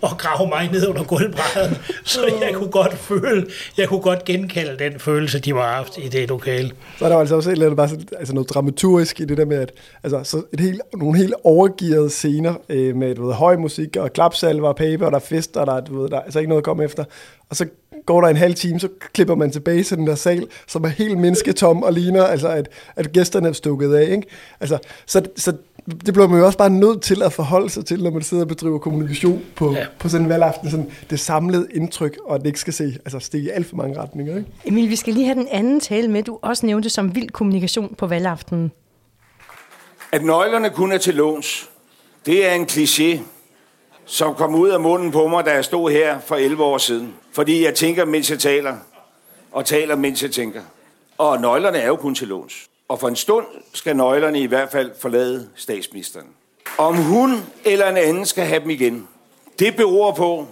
og, 0.00 0.18
grave 0.18 0.48
mig 0.48 0.68
ned 0.72 0.88
under 0.88 1.04
gulvbrædderen. 1.04 1.76
Så 2.04 2.20
jeg 2.40 2.54
kunne 2.54 2.70
godt 2.70 2.98
føle, 2.98 3.46
jeg 3.78 3.88
kunne 3.88 4.00
godt 4.00 4.24
genkalde 4.24 4.84
den 4.84 5.00
følelse, 5.00 5.38
de 5.38 5.54
var 5.54 5.74
haft 5.74 5.98
i 5.98 6.08
det 6.08 6.28
lokale. 6.28 6.70
Så 6.98 7.04
er 7.04 7.08
der 7.08 7.18
altså 7.18 7.36
også 7.36 7.50
et 7.50 7.52
eller 7.52 7.66
andet, 7.66 7.76
bare 7.76 7.88
sådan, 7.88 8.08
altså 8.18 8.34
noget 8.34 8.50
dramaturgisk 8.50 9.20
i 9.20 9.24
det 9.24 9.36
der 9.36 9.44
med, 9.44 9.56
at 9.56 9.72
altså, 10.02 10.20
så 10.24 10.42
et 10.52 10.60
helt, 10.60 10.80
nogle 10.96 11.18
helt 11.18 11.34
overgearede 11.44 12.10
scener 12.10 12.54
øh, 12.68 12.96
med 12.96 13.14
du 13.14 13.26
ved, 13.26 13.34
høj 13.34 13.56
musik 13.56 13.96
og 13.96 14.12
klapsalver 14.12 14.68
og 14.68 14.76
paper, 14.76 15.06
og 15.06 15.12
der 15.12 15.18
er 15.18 15.22
fest, 15.22 15.56
og 15.56 15.66
der 15.66 15.74
er, 15.74 15.80
du 15.80 16.02
ved, 16.02 16.10
der 16.10 16.16
er 16.16 16.22
altså 16.22 16.38
ikke 16.38 16.48
noget 16.48 16.60
at 16.60 16.64
komme 16.64 16.84
efter. 16.84 17.04
Og 17.50 17.56
så 17.56 17.66
går 18.06 18.20
der 18.20 18.28
en 18.28 18.36
halv 18.36 18.54
time, 18.54 18.80
så 18.80 18.88
klipper 19.12 19.34
man 19.34 19.50
tilbage 19.50 19.82
til 19.82 19.96
den 19.96 20.06
der 20.06 20.14
sal, 20.14 20.46
som 20.66 20.84
er 20.84 20.88
helt 20.88 21.18
mennesketom 21.18 21.82
og 21.82 21.92
ligner, 21.92 22.24
altså 22.24 22.48
at, 22.48 22.68
at 22.96 23.12
gæsterne 23.12 23.48
er 23.48 23.52
stukket 23.60 23.94
af. 23.94 24.10
Ikke? 24.10 24.26
Altså, 24.60 24.78
så, 25.06 25.22
så 25.36 25.52
det 26.06 26.14
bliver 26.14 26.28
man 26.28 26.38
jo 26.38 26.46
også 26.46 26.58
bare 26.58 26.70
nødt 26.70 27.02
til 27.02 27.22
at 27.22 27.32
forholde 27.32 27.70
sig 27.70 27.86
til, 27.86 28.02
når 28.02 28.10
man 28.10 28.22
sidder 28.22 28.42
og 28.42 28.48
bedriver 28.48 28.78
kommunikation 28.78 29.42
på, 29.56 29.72
ja. 29.72 29.86
på 29.98 30.08
sådan 30.08 30.26
en 30.26 30.30
valgaften. 30.30 30.70
Sådan 30.70 30.90
det 31.10 31.20
samlede 31.20 31.68
indtryk, 31.74 32.18
og 32.24 32.34
at 32.34 32.40
det 32.40 32.46
ikke 32.46 32.60
skal 32.60 32.72
se, 32.72 32.84
altså 32.84 33.18
stikke 33.18 33.46
i 33.46 33.50
alt 33.50 33.66
for 33.66 33.76
mange 33.76 33.98
retninger. 33.98 34.36
Ikke? 34.36 34.50
Emil, 34.64 34.90
vi 34.90 34.96
skal 34.96 35.14
lige 35.14 35.26
have 35.26 35.38
den 35.38 35.48
anden 35.50 35.80
tale 35.80 36.08
med, 36.08 36.22
du 36.22 36.38
også 36.42 36.66
nævnte 36.66 36.90
som 36.90 37.14
vild 37.14 37.30
kommunikation 37.30 37.94
på 37.98 38.06
valgaftenen. 38.06 38.72
At 40.12 40.24
nøglerne 40.24 40.70
kun 40.70 40.92
er 40.92 40.98
til 40.98 41.14
låns, 41.14 41.70
det 42.26 42.48
er 42.48 42.52
en 42.52 42.64
kliché, 42.64 43.18
som 44.04 44.34
kom 44.34 44.54
ud 44.54 44.68
af 44.68 44.80
munden 44.80 45.10
på 45.10 45.28
mig, 45.28 45.44
da 45.44 45.50
jeg 45.50 45.64
stod 45.64 45.90
her 45.90 46.20
for 46.20 46.36
11 46.36 46.64
år 46.64 46.78
siden. 46.78 47.14
Fordi 47.32 47.64
jeg 47.64 47.74
tænker, 47.74 48.04
mens 48.04 48.30
jeg 48.30 48.38
taler, 48.38 48.76
og 49.52 49.64
taler, 49.64 49.96
mens 49.96 50.22
jeg 50.22 50.30
tænker. 50.30 50.60
Og 51.18 51.40
nøglerne 51.40 51.78
er 51.78 51.86
jo 51.86 51.96
kun 51.96 52.14
til 52.14 52.28
låns. 52.28 52.69
Og 52.90 53.00
for 53.00 53.08
en 53.08 53.16
stund 53.16 53.46
skal 53.74 53.96
nøglerne 53.96 54.40
i 54.40 54.46
hvert 54.46 54.70
fald 54.70 54.92
forlade 55.00 55.48
statsministeren. 55.54 56.26
Om 56.78 56.96
hun 56.96 57.30
eller 57.64 57.88
en 57.88 57.96
anden 57.96 58.26
skal 58.26 58.44
have 58.44 58.60
dem 58.60 58.70
igen, 58.70 59.08
det 59.58 59.76
beror 59.76 60.14
på, 60.14 60.46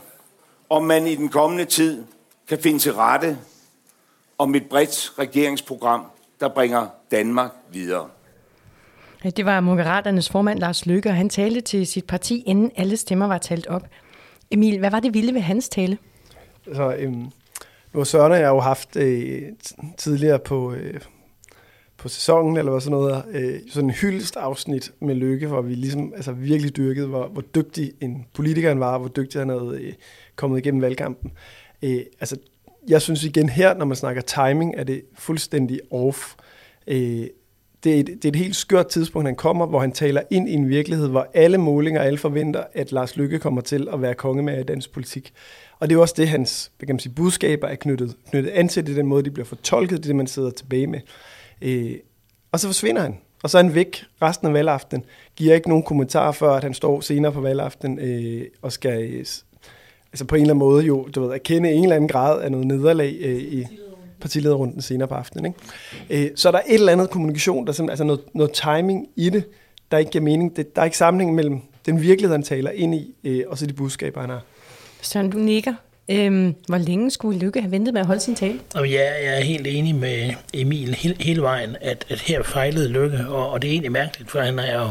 om 0.70 0.84
man 0.84 1.06
i 1.06 1.14
den 1.14 1.28
kommende 1.28 1.64
tid 1.64 2.04
kan 2.48 2.58
finde 2.58 2.78
til 2.78 2.94
rette 2.94 3.38
om 4.38 4.54
et 4.54 4.68
bredt 4.70 5.12
regeringsprogram, 5.18 6.04
der 6.40 6.48
bringer 6.48 6.86
Danmark 7.10 7.50
videre. 7.72 8.08
Det 9.22 9.44
var 9.44 9.60
Moderaternes 9.60 10.28
formand 10.28 10.58
Lars 10.58 10.86
Løkke, 10.86 11.08
og 11.08 11.16
han 11.16 11.28
talte 11.28 11.60
til 11.60 11.86
sit 11.86 12.06
parti, 12.06 12.42
inden 12.46 12.70
alle 12.76 12.96
stemmer 12.96 13.26
var 13.26 13.38
talt 13.38 13.66
op. 13.66 13.86
Emil, 14.50 14.78
hvad 14.78 14.90
var 14.90 15.00
det 15.00 15.14
vilde 15.14 15.34
ved 15.34 15.40
hans 15.40 15.68
tale? 15.68 15.98
Så, 16.74 16.94
øhm, 16.98 17.30
nu 17.92 18.00
har 18.00 18.04
Søren 18.04 18.32
og 18.32 18.38
jeg 18.38 18.48
jo 18.48 18.60
haft 18.60 18.96
øh, 18.96 19.42
tidligere 19.96 20.38
på, 20.38 20.72
øh, 20.72 21.00
på 21.98 22.08
sæsonen, 22.08 22.56
eller 22.56 22.70
hvad 22.70 22.80
sådan 22.80 22.98
noget, 22.98 23.24
øh, 23.30 23.60
sådan 23.70 23.88
en 23.88 23.94
hyldest 23.94 24.36
afsnit 24.36 24.92
med 25.00 25.14
Lykke, 25.14 25.46
hvor 25.46 25.62
vi 25.62 25.74
ligesom 25.74 26.12
altså 26.16 26.32
virkelig 26.32 26.76
dyrkede, 26.76 27.06
hvor, 27.06 27.28
hvor 27.28 27.42
dygtig 27.42 27.92
en 28.00 28.26
politiker 28.34 28.68
han 28.68 28.80
var, 28.80 28.98
hvor 28.98 29.08
dygtig 29.08 29.40
han 29.40 29.48
havde 29.48 29.78
øh, 29.80 29.92
kommet 30.36 30.58
igennem 30.58 30.82
valgkampen. 30.82 31.32
Øh, 31.82 32.00
altså, 32.20 32.36
jeg 32.88 33.02
synes 33.02 33.24
igen 33.24 33.48
her, 33.48 33.74
når 33.74 33.84
man 33.84 33.96
snakker 33.96 34.22
timing, 34.22 34.74
er 34.76 34.84
det 34.84 35.02
fuldstændig 35.14 35.80
off. 35.90 36.34
Øh, 36.86 37.26
det 37.84 37.94
er, 37.94 38.00
et, 38.00 38.06
det 38.06 38.24
er 38.24 38.28
et 38.28 38.36
helt 38.36 38.56
skørt 38.56 38.86
tidspunkt, 38.86 39.28
han 39.28 39.36
kommer, 39.36 39.66
hvor 39.66 39.80
han 39.80 39.92
taler 39.92 40.22
ind 40.30 40.48
i 40.48 40.52
en 40.52 40.68
virkelighed, 40.68 41.08
hvor 41.08 41.26
alle 41.34 41.58
målinger, 41.58 42.00
alle 42.00 42.18
forventer, 42.18 42.64
at 42.74 42.92
Lars 42.92 43.16
Lykke 43.16 43.38
kommer 43.38 43.60
til 43.60 43.88
at 43.92 44.02
være 44.02 44.14
konge 44.14 44.42
med 44.42 44.60
i 44.60 44.62
dansk 44.62 44.92
politik. 44.92 45.32
Og 45.78 45.88
det 45.88 45.96
er 45.96 46.00
også 46.00 46.14
det, 46.16 46.28
hans 46.28 46.70
kan 46.80 46.88
man 46.88 46.98
sige, 46.98 47.12
budskaber 47.14 47.68
er 47.68 47.74
knyttet, 47.74 48.16
knyttet 48.30 48.50
an 48.50 48.68
til, 48.68 48.86
det 48.86 48.92
er 48.92 48.96
den 48.96 49.06
måde, 49.06 49.22
de 49.22 49.30
bliver 49.30 49.46
fortolket, 49.46 49.98
det 49.98 50.04
er 50.04 50.08
det, 50.08 50.16
man 50.16 50.26
sidder 50.26 50.50
tilbage 50.50 50.86
med. 50.86 51.00
Øh, 51.62 51.94
og 52.52 52.60
så 52.60 52.66
forsvinder 52.66 53.02
han. 53.02 53.18
Og 53.42 53.50
så 53.50 53.58
er 53.58 53.62
han 53.62 53.74
væk 53.74 54.04
resten 54.22 54.46
af 54.46 54.52
valgaften. 54.52 55.04
Giver 55.36 55.54
ikke 55.54 55.68
nogen 55.68 55.84
kommentarer 55.84 56.32
før, 56.32 56.50
at 56.50 56.62
han 56.62 56.74
står 56.74 57.00
senere 57.00 57.32
på 57.32 57.40
valgaften 57.40 57.98
øh, 57.98 58.46
og 58.62 58.72
skal 58.72 59.02
øh, 59.12 59.24
altså 60.12 60.24
på 60.24 60.34
en 60.34 60.40
eller 60.40 60.54
anden 60.54 60.58
måde 60.58 60.84
jo, 60.84 61.08
du 61.14 61.20
ved, 61.20 61.34
erkende 61.34 61.70
en 61.72 61.82
eller 61.82 61.96
anden 61.96 62.08
grad 62.08 62.40
af 62.42 62.50
noget 62.50 62.66
nederlag 62.66 63.16
øh, 63.20 63.36
i 63.36 63.66
partilederrunden 64.20 64.82
senere 64.82 65.08
på 65.08 65.14
aftenen. 65.14 65.54
Ikke? 66.10 66.24
Øh, 66.26 66.30
så 66.36 66.48
er 66.48 66.52
der 66.52 66.60
et 66.66 66.74
eller 66.74 66.92
andet 66.92 67.10
kommunikation, 67.10 67.66
der 67.66 67.82
er 67.82 67.90
altså 67.90 68.04
noget, 68.04 68.20
noget 68.34 68.52
timing 68.52 69.08
i 69.16 69.30
det, 69.30 69.44
der 69.90 69.98
ikke 69.98 70.10
giver 70.10 70.24
mening. 70.24 70.56
Det, 70.56 70.76
der 70.76 70.82
er 70.82 70.84
ikke 70.84 70.96
sammenhæng 70.96 71.34
mellem 71.34 71.60
den 71.86 72.02
virkelighed, 72.02 72.34
han 72.34 72.42
taler 72.42 72.70
ind 72.70 72.94
i, 72.94 73.14
øh, 73.24 73.44
og 73.48 73.58
så 73.58 73.66
de 73.66 73.72
budskaber, 73.72 74.20
han 74.20 74.30
har. 74.30 74.42
Søren, 75.00 75.30
du 75.30 75.38
nikker. 75.38 75.74
Øhm, 76.10 76.54
hvor 76.68 76.78
længe 76.78 77.10
skulle 77.10 77.38
Lykke 77.38 77.60
have 77.60 77.70
ventet 77.70 77.94
med 77.94 78.00
at 78.00 78.06
holde 78.06 78.20
sin 78.20 78.34
tale? 78.34 78.60
Og 78.74 78.90
ja, 78.90 79.02
jeg 79.24 79.38
er 79.38 79.40
helt 79.40 79.66
enig 79.66 79.94
med 79.94 80.30
Emil 80.54 80.94
hele, 80.94 81.16
hele 81.20 81.42
vejen, 81.42 81.76
at, 81.80 82.04
at 82.08 82.20
her 82.20 82.42
fejlede 82.42 82.88
Lykke, 82.88 83.18
og, 83.28 83.50
og 83.50 83.62
det 83.62 83.68
er 83.68 83.72
egentlig 83.72 83.92
mærkeligt, 83.92 84.30
for 84.30 84.40
han 84.40 84.58
er 84.58 84.80
jo 84.80 84.88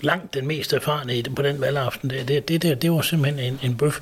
langt 0.00 0.34
den 0.34 0.46
mest 0.46 0.72
erfarne 0.72 1.16
i, 1.16 1.22
på 1.22 1.42
den 1.42 1.60
valgaften. 1.60 2.10
Det, 2.10 2.28
det, 2.28 2.48
det, 2.48 2.62
det, 2.62 2.82
det 2.82 2.92
var 2.92 3.00
simpelthen 3.00 3.52
en, 3.52 3.60
en 3.62 3.76
bøf. 3.76 4.00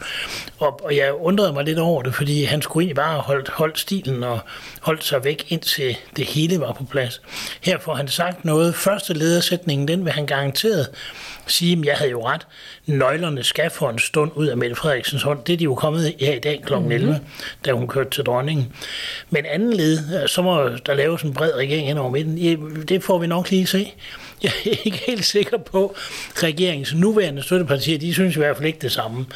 Og, 0.59 0.85
og 0.85 0.97
jeg 0.97 1.15
undrede 1.15 1.53
mig 1.53 1.65
lidt 1.65 1.79
over 1.79 2.03
det, 2.03 2.15
fordi 2.15 2.45
han 2.45 2.63
skulle 2.63 2.85
egentlig 2.85 2.97
bare 2.97 3.21
holdt, 3.21 3.49
holdt 3.49 3.79
stilen 3.79 4.23
og 4.25 4.41
holdt 4.81 5.05
sig 5.05 5.25
væk, 5.25 5.45
indtil 5.49 5.97
det 6.17 6.25
hele 6.27 6.61
var 6.61 6.73
på 6.73 6.85
plads. 6.85 7.21
Her 7.61 7.79
får 7.79 7.95
han 7.95 8.09
sagt 8.09 8.45
noget. 8.45 8.75
Første 8.75 9.15
ledersætningen, 9.15 9.89
den 9.89 10.05
vil 10.05 10.13
han 10.13 10.27
garanteret 10.27 10.89
sige, 11.47 11.79
at 11.79 11.85
jeg 11.85 11.97
havde 11.97 12.11
jo 12.11 12.27
ret. 12.27 12.47
Nøglerne 12.87 13.43
skal 13.43 13.71
for 13.71 13.91
en 13.91 13.99
stund 13.99 14.31
ud 14.35 14.47
af 14.47 14.57
Mette 14.57 14.77
Frederiksens 14.77 15.23
hånd. 15.23 15.45
Det 15.45 15.53
er 15.53 15.57
de 15.57 15.65
jo 15.65 15.75
kommet 15.75 16.15
her 16.21 16.35
i 16.35 16.39
dag 16.39 16.63
kl. 16.67 16.73
11, 16.75 17.07
mm-hmm. 17.07 17.25
da 17.65 17.73
hun 17.73 17.89
kørte 17.89 18.11
til 18.11 18.25
dronningen. 18.25 18.73
Men 19.31 19.47
anden 19.47 19.73
led, 19.73 20.29
så 20.29 20.43
må 20.43 20.69
der 20.87 20.95
laves 20.95 21.23
en 21.23 21.35
bred 21.35 21.55
regering 21.55 21.89
hen 21.89 21.99
over 21.99 22.11
midten. 22.11 22.83
Det 22.89 23.03
får 23.03 23.19
vi 23.19 23.27
nok 23.27 23.51
lige 23.51 23.67
se. 23.67 23.93
Jeg 24.43 24.53
er 24.65 24.71
ikke 24.85 25.03
helt 25.07 25.25
sikker 25.25 25.57
på, 25.57 25.95
regeringens 26.37 26.95
nuværende 26.95 27.43
støttepartier, 27.43 27.99
de 27.99 28.15
synes 28.15 28.37
i 28.37 28.39
hvert 28.39 28.57
fald 28.57 28.67
ikke 28.67 28.79
det 28.79 28.93
samme. 28.93 29.27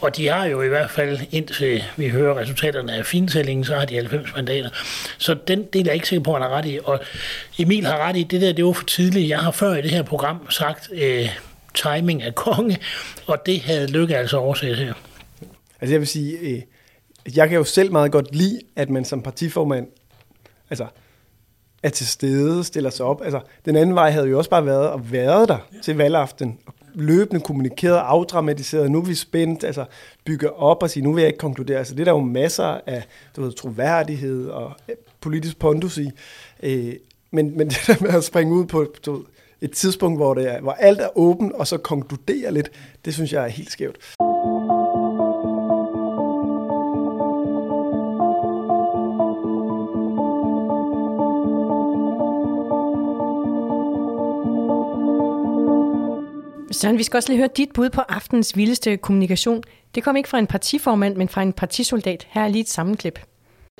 Og 0.00 0.16
de 0.16 0.28
har 0.28 0.46
jo 0.46 0.62
i 0.62 0.68
hvert 0.68 0.90
fald, 0.90 1.20
indtil 1.30 1.84
vi 1.96 2.08
hører 2.08 2.38
resultaterne 2.38 2.92
af 2.92 3.06
fintællingen, 3.06 3.64
så 3.64 3.74
har 3.74 3.84
de 3.84 3.94
90 3.94 4.34
mandater. 4.36 4.70
Så 5.18 5.36
den 5.48 5.64
del 5.72 5.80
er 5.80 5.84
jeg 5.86 5.94
ikke 5.94 6.08
sikker 6.08 6.24
på, 6.24 6.34
at 6.34 6.42
han 6.42 6.50
har 6.50 6.58
ret 6.58 6.66
i. 6.66 6.78
Og 6.84 7.00
Emil 7.58 7.86
har 7.86 7.98
ret 7.98 8.16
i, 8.16 8.22
det 8.22 8.40
der, 8.40 8.52
det 8.52 8.64
var 8.64 8.72
for 8.72 8.84
tidligt. 8.84 9.28
Jeg 9.28 9.38
har 9.38 9.50
før 9.50 9.74
i 9.74 9.82
det 9.82 9.90
her 9.90 10.02
program 10.02 10.50
sagt, 10.50 10.90
øh, 10.92 11.28
timing 11.74 12.22
er 12.22 12.30
konge, 12.30 12.78
og 13.26 13.46
det 13.46 13.60
havde 13.60 13.86
Lykke 13.86 14.16
altså 14.16 14.36
overset 14.36 14.76
her. 14.76 14.94
Altså 15.80 15.94
jeg 15.94 16.00
vil 16.00 16.08
sige, 16.08 16.38
øh, 16.38 16.62
jeg 17.36 17.48
kan 17.48 17.58
jo 17.58 17.64
selv 17.64 17.92
meget 17.92 18.12
godt 18.12 18.34
lide, 18.34 18.60
at 18.76 18.90
man 18.90 19.04
som 19.04 19.22
partiformand 19.22 19.86
altså, 20.70 20.86
er 21.82 21.88
til 21.88 22.06
stede, 22.06 22.64
stiller 22.64 22.90
sig 22.90 23.06
op. 23.06 23.22
Altså, 23.24 23.40
den 23.64 23.76
anden 23.76 23.94
vej 23.94 24.10
havde 24.10 24.26
jo 24.26 24.38
også 24.38 24.50
bare 24.50 24.66
været 24.66 24.94
at 24.94 25.12
være 25.12 25.46
der 25.46 25.58
til 25.82 25.96
valgaften, 25.96 26.58
og 26.66 26.74
løbende 26.94 27.40
kommunikeret, 27.40 27.96
afdramatiseret, 27.96 28.90
nu 28.90 28.98
er 28.98 29.04
vi 29.04 29.14
spændt, 29.14 29.64
altså 29.64 29.84
bygge 30.24 30.52
op 30.52 30.82
og 30.82 30.90
sige, 30.90 31.04
nu 31.04 31.12
vil 31.12 31.20
jeg 31.20 31.28
ikke 31.28 31.38
konkludere. 31.38 31.78
Altså, 31.78 31.94
det 31.94 32.00
er 32.00 32.04
der 32.04 32.12
jo 32.12 32.20
masser 32.20 32.80
af 32.86 33.06
du 33.36 33.42
ved, 33.42 33.52
troværdighed 33.52 34.48
og 34.48 34.72
øh, 34.88 34.94
politisk 35.20 35.58
pondus 35.58 35.98
i. 35.98 36.10
Øh, 36.62 36.94
men, 37.30 37.58
men 37.58 37.68
det 37.68 37.78
der 37.86 37.96
med 38.00 38.10
at 38.10 38.24
springe 38.24 38.54
ud 38.54 38.66
på 38.66 38.86
du 39.06 39.12
ved, 39.12 39.24
et 39.60 39.72
tidspunkt, 39.72 40.18
hvor, 40.18 40.34
det 40.34 40.52
er, 40.52 40.60
hvor 40.60 40.72
alt 40.72 41.00
er 41.00 41.18
åbent, 41.18 41.52
og 41.52 41.66
så 41.66 41.78
konkludere 41.78 42.52
lidt, 42.52 42.70
det 43.04 43.14
synes 43.14 43.32
jeg 43.32 43.44
er 43.44 43.48
helt 43.48 43.70
skævt. 43.70 43.96
Søren, 56.72 56.98
vi 56.98 57.02
skal 57.02 57.16
også 57.16 57.28
lige 57.28 57.38
høre 57.38 57.48
dit 57.56 57.68
bud 57.74 57.90
på 57.90 58.00
aftens 58.00 58.56
vildeste 58.56 58.96
kommunikation. 58.96 59.62
Det 59.94 60.02
kom 60.02 60.16
ikke 60.16 60.28
fra 60.28 60.38
en 60.38 60.46
partiformand, 60.46 61.16
men 61.16 61.28
fra 61.28 61.42
en 61.42 61.52
partisoldat. 61.52 62.26
Her 62.30 62.42
er 62.42 62.48
lige 62.48 62.60
et 62.60 62.68
sammenklip. 62.68 63.20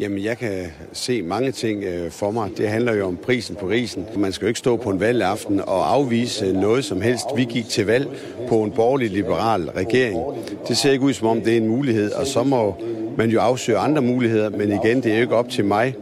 Jamen, 0.01 0.25
jeg 0.25 0.39
kan 0.39 0.67
se 0.93 1.23
mange 1.23 1.53
ting 1.53 1.85
øh, 1.85 2.11
for 2.11 2.31
mig. 2.31 2.51
Det 2.57 2.69
handler 2.69 2.95
jo 2.95 3.07
om 3.07 3.17
prisen 3.17 3.57
på 3.57 3.69
risen. 3.69 4.07
Man 4.17 4.33
skal 4.33 4.45
jo 4.45 4.49
ikke 4.49 4.59
stå 4.59 4.77
på 4.77 4.91
en 4.91 5.01
valgaften 5.01 5.61
og 5.61 5.93
afvise 5.93 6.53
noget 6.53 6.85
som 6.85 7.01
helst. 7.01 7.25
Vi 7.37 7.45
gik 7.45 7.69
til 7.69 7.87
valg 7.87 8.09
på 8.49 8.63
en 8.63 8.71
borgerlig-liberal 8.71 9.71
regering. 9.71 10.21
Det 10.69 10.77
ser 10.77 10.93
ikke 10.93 11.05
ud 11.05 11.13
som 11.13 11.29
om, 11.29 11.41
det 11.41 11.53
er 11.53 11.57
en 11.57 11.69
mulighed, 11.69 12.13
og 12.13 12.27
så 12.27 12.43
må 12.43 12.77
man 13.17 13.31
jo 13.31 13.41
afsøge 13.41 13.79
andre 13.79 14.03
muligheder. 14.03 14.51
Men 14.51 14.73
igen, 14.73 15.03
det 15.03 15.13
er 15.13 15.17
jo 15.17 15.23
ikke 15.23 15.37
op 15.37 15.49
til 15.49 15.65
mig 15.65 15.95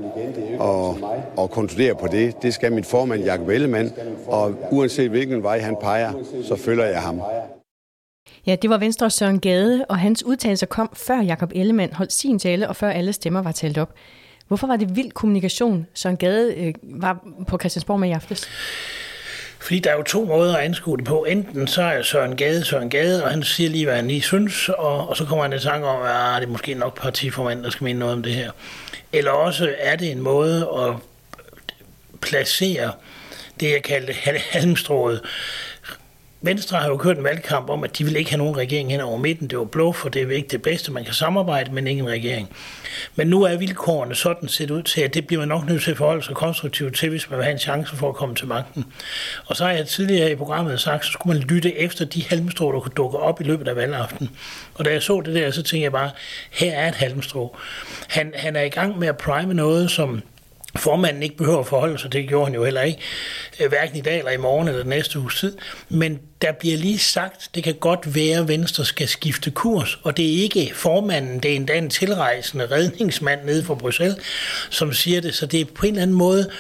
at, 0.60 0.94
at 1.38 1.50
kontrollere 1.50 1.94
på 1.94 2.06
det. 2.06 2.42
Det 2.42 2.54
skal 2.54 2.72
min 2.72 2.84
formand, 2.84 3.24
Jakob 3.24 3.48
Ellemann, 3.48 3.92
og 4.26 4.68
uanset 4.70 5.10
hvilken 5.10 5.42
vej 5.42 5.60
han 5.60 5.76
peger, 5.82 6.12
så 6.48 6.56
følger 6.56 6.84
jeg 6.84 7.02
ham. 7.02 7.20
Ja, 8.46 8.56
det 8.62 8.70
var 8.70 8.78
Venstre 8.78 9.10
Søren 9.10 9.40
Gade, 9.40 9.84
og 9.88 9.98
hans 9.98 10.24
udtalelser 10.24 10.66
kom 10.66 10.90
før 10.92 11.20
Jakob 11.20 11.52
Ellemann 11.54 11.92
holdt 11.92 12.12
sin 12.12 12.38
tale, 12.38 12.68
og 12.68 12.76
før 12.76 12.90
alle 12.90 13.12
stemmer 13.12 13.42
var 13.42 13.52
talt 13.52 13.78
op. 13.78 13.94
Hvorfor 14.48 14.66
var 14.66 14.76
det 14.76 14.96
vild 14.96 15.10
kommunikation, 15.10 15.86
Søren 15.94 16.16
Gade 16.16 16.54
øh, 16.54 16.74
var 16.82 17.26
på 17.48 17.58
Christiansborg 17.58 18.00
med 18.00 18.08
i 18.08 18.12
aftes? 18.12 18.48
Fordi 19.60 19.78
der 19.78 19.90
er 19.90 19.96
jo 19.96 20.02
to 20.02 20.24
måder 20.24 20.56
at 20.56 20.64
anskue 20.64 20.96
det 20.96 21.04
på. 21.04 21.24
Enten 21.24 21.66
så 21.66 21.82
er 21.82 22.02
Søren 22.02 22.36
Gade 22.36 22.64
Søren 22.64 22.90
Gade, 22.90 23.24
og 23.24 23.30
han 23.30 23.42
siger 23.42 23.70
lige, 23.70 23.84
hvad 23.84 23.96
han 23.96 24.08
lige 24.08 24.22
synes, 24.22 24.68
og, 24.68 25.08
og 25.08 25.16
så 25.16 25.24
kommer 25.24 25.44
han 25.44 25.52
i 25.52 25.58
tanke 25.58 25.86
om, 25.86 26.02
at 26.02 26.10
ah, 26.10 26.40
det 26.40 26.46
er 26.46 26.52
måske 26.52 26.74
nok 26.74 27.00
partiformand, 27.00 27.64
der 27.64 27.70
skal 27.70 27.84
mene 27.84 27.98
noget 27.98 28.14
om 28.14 28.22
det 28.22 28.32
her. 28.32 28.50
Eller 29.12 29.30
også 29.30 29.74
er 29.78 29.96
det 29.96 30.10
en 30.10 30.20
måde 30.20 30.68
at 30.78 30.94
placere 32.20 32.92
det, 33.60 33.70
jeg 33.70 33.82
kaldte 33.82 34.12
halmstrået 34.50 35.20
Venstre 36.46 36.78
har 36.78 36.88
jo 36.88 36.96
kørt 36.96 37.18
en 37.18 37.24
valgkamp 37.24 37.70
om, 37.70 37.84
at 37.84 37.98
de 37.98 38.04
vil 38.04 38.16
ikke 38.16 38.30
have 38.30 38.38
nogen 38.38 38.56
regering 38.56 38.90
hen 38.90 39.00
over 39.00 39.18
midten. 39.18 39.48
Det 39.48 39.58
var 39.58 39.64
blå, 39.64 39.92
for 39.92 40.08
det 40.08 40.22
er 40.22 40.30
ikke 40.30 40.48
det 40.48 40.62
bedste. 40.62 40.92
Man 40.92 41.04
kan 41.04 41.14
samarbejde, 41.14 41.72
men 41.72 41.86
ingen 41.86 42.08
regering. 42.08 42.48
Men 43.16 43.26
nu 43.26 43.42
er 43.42 43.56
vilkårene 43.56 44.14
sådan 44.14 44.48
set 44.48 44.70
ud 44.70 44.82
til, 44.82 45.00
at 45.00 45.14
det 45.14 45.26
bliver 45.26 45.40
man 45.40 45.48
nok 45.48 45.66
nødt 45.68 45.82
til 45.82 45.90
at 45.90 45.96
forholde 45.96 46.22
sig 46.22 46.34
konstruktivt 46.34 46.96
til, 46.96 47.08
hvis 47.08 47.30
man 47.30 47.36
vil 47.36 47.44
have 47.44 47.52
en 47.52 47.58
chance 47.58 47.96
for 47.96 48.08
at 48.08 48.14
komme 48.14 48.34
til 48.34 48.46
magten. 48.46 48.84
Og 49.46 49.56
så 49.56 49.64
har 49.64 49.72
jeg 49.72 49.86
tidligere 49.86 50.30
i 50.32 50.34
programmet 50.34 50.80
sagt, 50.80 51.06
så 51.06 51.12
skulle 51.12 51.38
man 51.38 51.48
lytte 51.48 51.78
efter 51.78 52.04
de 52.04 52.24
halmstrå, 52.24 52.72
der 52.72 52.80
kunne 52.80 52.94
dukke 52.96 53.18
op 53.18 53.40
i 53.40 53.44
løbet 53.44 53.68
af 53.68 53.76
valgaften. 53.76 54.30
Og 54.74 54.84
da 54.84 54.90
jeg 54.90 55.02
så 55.02 55.20
det 55.20 55.34
der, 55.34 55.50
så 55.50 55.62
tænkte 55.62 55.82
jeg 55.84 55.92
bare, 55.92 56.10
her 56.50 56.72
er 56.72 56.88
et 56.88 56.94
halmstrå. 56.94 57.56
Han, 58.08 58.32
han 58.36 58.56
er 58.56 58.62
i 58.62 58.68
gang 58.68 58.98
med 58.98 59.08
at 59.08 59.16
prime 59.16 59.54
noget, 59.54 59.90
som 59.90 60.22
formanden 60.76 61.22
ikke 61.22 61.36
behøver 61.36 61.58
at 61.58 61.66
forholde 61.66 61.98
sig, 61.98 62.12
det 62.12 62.28
gjorde 62.28 62.46
han 62.46 62.54
jo 62.54 62.64
heller 62.64 62.82
ikke, 62.82 63.00
øh, 63.60 63.68
hverken 63.68 63.96
i 63.96 64.00
dag 64.00 64.18
eller 64.18 64.30
i 64.30 64.36
morgen 64.36 64.68
eller 64.68 64.84
næste 64.84 65.18
uges 65.20 65.40
tid. 65.40 65.56
Men 65.88 66.20
der 66.42 66.52
bliver 66.52 66.76
lige 66.76 66.98
sagt, 66.98 67.50
det 67.54 67.64
kan 67.64 67.74
godt 67.74 68.14
være, 68.14 68.38
at 68.38 68.48
Venstre 68.48 68.84
skal 68.84 69.08
skifte 69.08 69.50
kurs, 69.50 69.98
og 70.02 70.16
det 70.16 70.24
er 70.24 70.42
ikke 70.42 70.72
formanden, 70.74 71.40
det 71.40 71.52
er 71.52 71.56
endda 71.56 71.78
en 71.78 71.90
tilrejsende 71.90 72.66
redningsmand 72.70 73.44
nede 73.44 73.64
fra 73.64 73.74
Bruxelles, 73.74 74.16
som 74.70 74.92
siger 74.92 75.20
det, 75.20 75.34
så 75.34 75.46
det 75.46 75.60
er 75.60 75.64
på 75.64 75.86
en 75.86 75.92
eller 75.92 76.02
anden 76.02 76.16
måde 76.16 76.50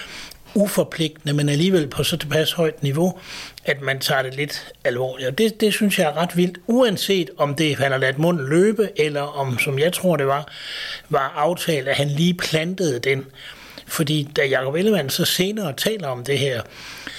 uforpligtende, 0.56 1.34
men 1.34 1.48
alligevel 1.48 1.88
på 1.88 2.04
så 2.04 2.16
tilpas 2.16 2.52
højt 2.52 2.82
niveau, 2.82 3.18
at 3.64 3.80
man 3.80 4.00
tager 4.00 4.22
det 4.22 4.34
lidt 4.34 4.72
alvorligt. 4.84 5.28
Og 5.28 5.38
det, 5.38 5.60
det 5.60 5.72
synes 5.72 5.98
jeg 5.98 6.06
er 6.06 6.16
ret 6.16 6.36
vildt, 6.36 6.58
uanset 6.66 7.30
om 7.36 7.54
det 7.54 7.76
han 7.76 7.92
har 7.92 7.98
ladt 7.98 8.18
munden 8.18 8.48
løbe, 8.48 8.88
eller 8.96 9.22
om, 9.22 9.58
som 9.58 9.78
jeg 9.78 9.92
tror 9.92 10.16
det 10.16 10.26
var, 10.26 10.52
var 11.08 11.34
aftalt, 11.36 11.88
at 11.88 11.96
han 11.96 12.08
lige 12.08 12.34
plantede 12.34 12.98
den. 12.98 13.24
Fordi 13.86 14.28
da 14.36 14.46
Jacob 14.46 14.74
Ellemann 14.74 15.10
så 15.10 15.24
senere 15.24 15.72
taler 15.72 16.08
om 16.08 16.24
det 16.24 16.38
her, 16.38 16.62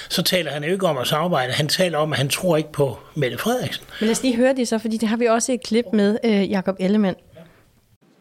så 0.10 0.22
taler 0.22 0.52
han 0.52 0.64
jo 0.64 0.72
ikke 0.72 0.88
om 0.88 0.98
at 0.98 1.08
samarbejde. 1.08 1.54
Han 1.54 1.68
taler 1.68 1.98
om, 1.98 2.12
at 2.12 2.18
han 2.18 2.30
tror 2.30 2.58
ikke 2.58 2.72
på 2.72 2.98
Mette 3.16 3.38
Frederiksen. 3.38 3.86
Men 4.00 4.08
lad 4.08 4.12
os 4.12 4.24
lige 4.24 4.36
høre 4.36 4.56
det 4.56 4.68
så, 4.68 4.78
fordi 4.78 4.98
det 4.98 5.10
har 5.10 5.18
vi 5.18 5.26
også 5.26 5.52
et 5.52 5.64
klip 5.64 5.86
med 5.94 6.18
øh, 6.24 6.52
Jacob 6.52 6.76
Ellemann. 6.80 7.18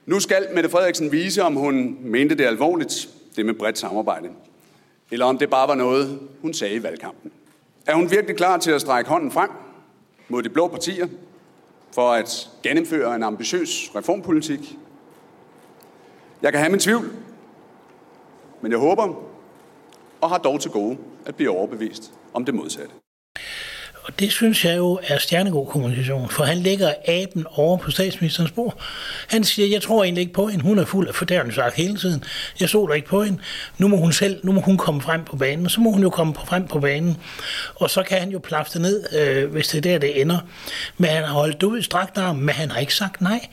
Nu 0.07 0.21
skal 0.21 0.47
Mette 0.55 0.71
Frederiksen 0.71 1.13
vise, 1.13 1.43
om 1.43 1.55
hun 1.55 1.97
mente 2.01 2.35
det 2.35 2.45
alvorligt, 2.45 3.09
det 3.37 3.47
med 3.47 3.55
bredt 3.55 3.79
samarbejde. 3.79 4.29
Eller 5.11 5.27
om 5.27 5.39
det 5.39 5.51
bare 5.51 5.69
var 5.69 5.75
noget, 5.75 6.19
hun 6.43 6.55
sagde 6.55 6.75
i 6.75 6.83
valgkampen. 6.83 7.31
Er 7.87 7.95
hun 7.95 8.11
virkelig 8.11 8.37
klar 8.37 8.59
til 8.59 8.71
at 8.71 8.81
strække 8.81 9.11
hånden 9.11 9.33
frem 9.33 9.51
mod 10.29 10.43
de 10.43 10.49
blå 10.49 10.69
partier 10.69 11.07
for 11.95 12.13
at 12.13 12.49
gennemføre 12.63 13.17
en 13.17 13.23
ambitiøs 13.23 13.91
reformpolitik? 13.97 14.77
Jeg 16.43 16.53
kan 16.53 16.61
have 16.61 16.71
min 16.71 16.81
tvivl, 16.81 17.11
men 18.67 18.73
jeg 18.73 18.81
håber, 18.81 19.09
og 20.21 20.29
har 20.31 20.39
dog 20.39 20.61
til 20.61 20.71
gode, 20.71 20.97
at 21.27 21.35
blive 21.35 21.51
overbevist 21.51 22.13
om 22.35 22.45
det 22.45 22.55
modsatte. 22.55 22.91
Og 24.03 24.19
det 24.19 24.33
synes 24.33 24.65
jeg 24.65 24.77
jo 24.77 24.99
er 25.03 25.19
stjernegod 25.19 25.67
kommunikation, 25.67 26.29
for 26.29 26.45
han 26.45 26.59
lægger 26.59 26.95
aben 27.09 27.47
over 27.51 27.77
på 27.77 27.91
statsministerens 27.91 28.51
bord. 28.51 28.81
Han 29.29 29.45
siger, 29.45 29.69
jeg 29.69 29.83
tror 29.83 30.05
egentlig 30.05 30.21
ikke 30.21 30.33
på 30.33 30.47
hende, 30.47 30.65
hun 30.65 30.79
er 30.79 30.85
fuld 30.85 31.09
af 31.09 31.15
fordærende 31.15 31.55
sagt 31.55 31.75
hele 31.75 31.97
tiden. 31.97 32.25
Jeg 32.61 32.69
så 32.69 32.93
ikke 32.95 33.09
på 33.09 33.23
hende. 33.23 33.39
Nu 33.79 33.89
må 33.89 33.97
hun 33.97 34.13
selv, 34.13 34.41
nu 34.45 34.53
må 34.53 34.61
hun 34.61 34.77
komme 34.77 35.01
frem 35.01 35.25
på 35.25 35.37
banen, 35.37 35.69
så 35.69 35.81
må 35.81 35.91
hun 35.91 36.03
jo 36.03 36.11
komme 36.11 36.35
frem 36.35 36.67
på 36.67 36.81
banen. 36.81 37.17
Og 37.75 37.91
så 37.91 38.03
kan 38.03 38.19
han 38.19 38.31
jo 38.31 38.39
plafte 38.39 38.79
ned, 38.79 39.05
øh, 39.19 39.51
hvis 39.53 39.69
det 39.69 39.79
er 39.79 39.83
der, 39.83 39.99
det 39.99 40.21
ender. 40.21 40.39
Men 40.97 41.11
han 41.11 41.25
har 41.25 41.33
holdt 41.33 41.63
ud 41.63 41.79
i 41.79 41.83
strakt 41.83 42.19
arm, 42.19 42.37
men 42.37 42.55
han 42.55 42.71
har 42.71 42.81
ikke 42.81 42.95
sagt 42.95 43.21
nej. 43.21 43.49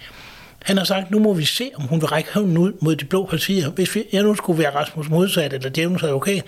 Han 0.63 0.77
har 0.77 0.84
sagt, 0.84 1.12
nu 1.12 1.20
må 1.20 1.34
vi 1.34 1.46
se, 1.46 1.72
om 1.75 1.84
hun 1.84 2.01
vil 2.01 2.08
række 2.08 2.34
hånden 2.34 2.58
ud 2.58 2.74
mod 2.82 2.96
de 2.96 3.05
blå 3.05 3.25
partier. 3.25 3.70
Hvis 3.70 3.96
vi, 3.96 4.03
jeg 4.13 4.24
nu 4.24 4.36
skulle 4.36 4.60
være 4.60 4.75
Rasmus 4.75 5.10
modsat 5.10 5.53
eller 5.53 5.70
djævnens 5.70 6.03
advokat, 6.03 6.43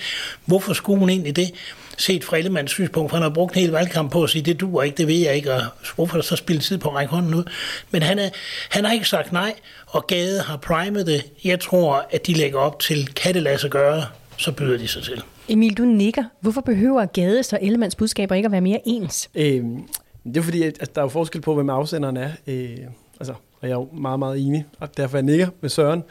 hvorfor 0.46 0.74
skulle 0.74 1.00
hun 1.00 1.10
egentlig 1.10 1.36
det? 1.36 1.52
Set 1.98 2.24
fra 2.24 2.38
Ellemanns 2.38 2.72
synspunkt, 2.72 3.10
for 3.10 3.18
han 3.18 3.24
har 3.24 3.30
brugt 3.30 3.56
en 3.56 3.62
hel 3.62 3.72
valgkamp 3.72 4.12
på 4.12 4.24
at 4.24 4.30
sige, 4.30 4.42
det 4.42 4.60
duer 4.60 4.84
ikke, 4.84 4.98
det 4.98 5.08
ved 5.08 5.16
jeg 5.16 5.36
ikke, 5.36 5.54
og 5.54 5.62
hvorfor 5.96 6.22
så 6.22 6.36
spille 6.36 6.62
tid 6.62 6.78
på 6.78 6.90
at 6.90 6.96
række 6.96 7.14
hånden 7.14 7.34
ud? 7.34 7.44
Men 7.92 8.02
han, 8.02 8.20
er, 8.20 8.30
han 8.70 8.86
har 8.86 8.94
ikke 8.94 9.08
sagt 9.08 9.32
nej, 9.32 9.54
og 9.88 10.08
Gade 10.08 10.42
har 10.42 10.58
primet 10.58 11.08
det. 11.08 11.26
Jeg 11.44 11.60
tror, 11.60 12.08
at 12.12 12.28
de 12.28 12.34
lægger 12.34 12.60
op 12.60 12.80
til, 12.80 13.14
kan 13.14 13.34
det 13.34 13.42
lade 13.42 13.58
sig 13.58 13.70
gøre, 13.70 14.06
så 14.38 14.52
byder 14.52 14.78
de 14.78 14.88
sig 14.88 15.04
til. 15.04 15.24
Emil, 15.50 15.78
du 15.78 15.84
nikker. 15.84 16.24
Hvorfor 16.42 16.62
behøver 16.62 17.06
Gade 17.06 17.44
så 17.44 17.58
Ellemanns 17.62 17.96
budskaber 17.96 18.36
ikke 18.36 18.46
at 18.46 18.52
være 18.52 18.62
mere 18.62 18.80
ens? 18.86 19.30
Øhm, 19.36 19.78
det 20.26 20.38
er 20.38 20.42
fordi, 20.42 20.64
at 20.64 20.96
der 20.96 21.02
er 21.02 21.06
jo 21.06 21.10
forskel 21.10 21.42
på, 21.42 21.56
hvem 21.56 21.70
afsenderen 21.70 22.18
er. 22.18 22.30
Øh, 22.48 22.78
altså, 23.20 23.34
og 23.66 23.70
jeg 23.70 23.76
er 23.76 23.80
jo 23.80 23.90
meget, 23.94 24.20
meget 24.20 24.48
enig, 24.48 24.66
og 24.80 24.98
derfor 24.98 25.18
jeg 25.18 25.24
nikker 25.24 25.48
med 25.62 25.70
Søren. 25.70 26.04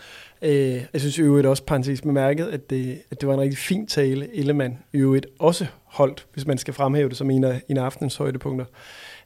Øh, 0.42 0.84
jeg 0.92 1.00
synes 1.00 1.18
i 1.18 1.22
øvrigt 1.22 1.46
også, 1.46 1.62
parentes 1.62 2.00
bemærket, 2.00 2.46
at 2.46 2.70
det, 2.70 3.02
at 3.10 3.20
det 3.20 3.28
var 3.28 3.34
en 3.34 3.40
rigtig 3.40 3.58
fin 3.58 3.86
tale, 3.86 4.36
Ellemann 4.36 4.78
i 4.92 4.96
øvrigt 4.96 5.26
også 5.38 5.66
holdt, 5.84 6.26
hvis 6.32 6.46
man 6.46 6.58
skal 6.58 6.74
fremhæve 6.74 7.08
det 7.08 7.16
som 7.16 7.30
en 7.30 7.44
af, 7.44 7.62
en 7.68 7.76
af 7.76 7.84
aftenens 7.84 8.16
højdepunkter. 8.16 8.66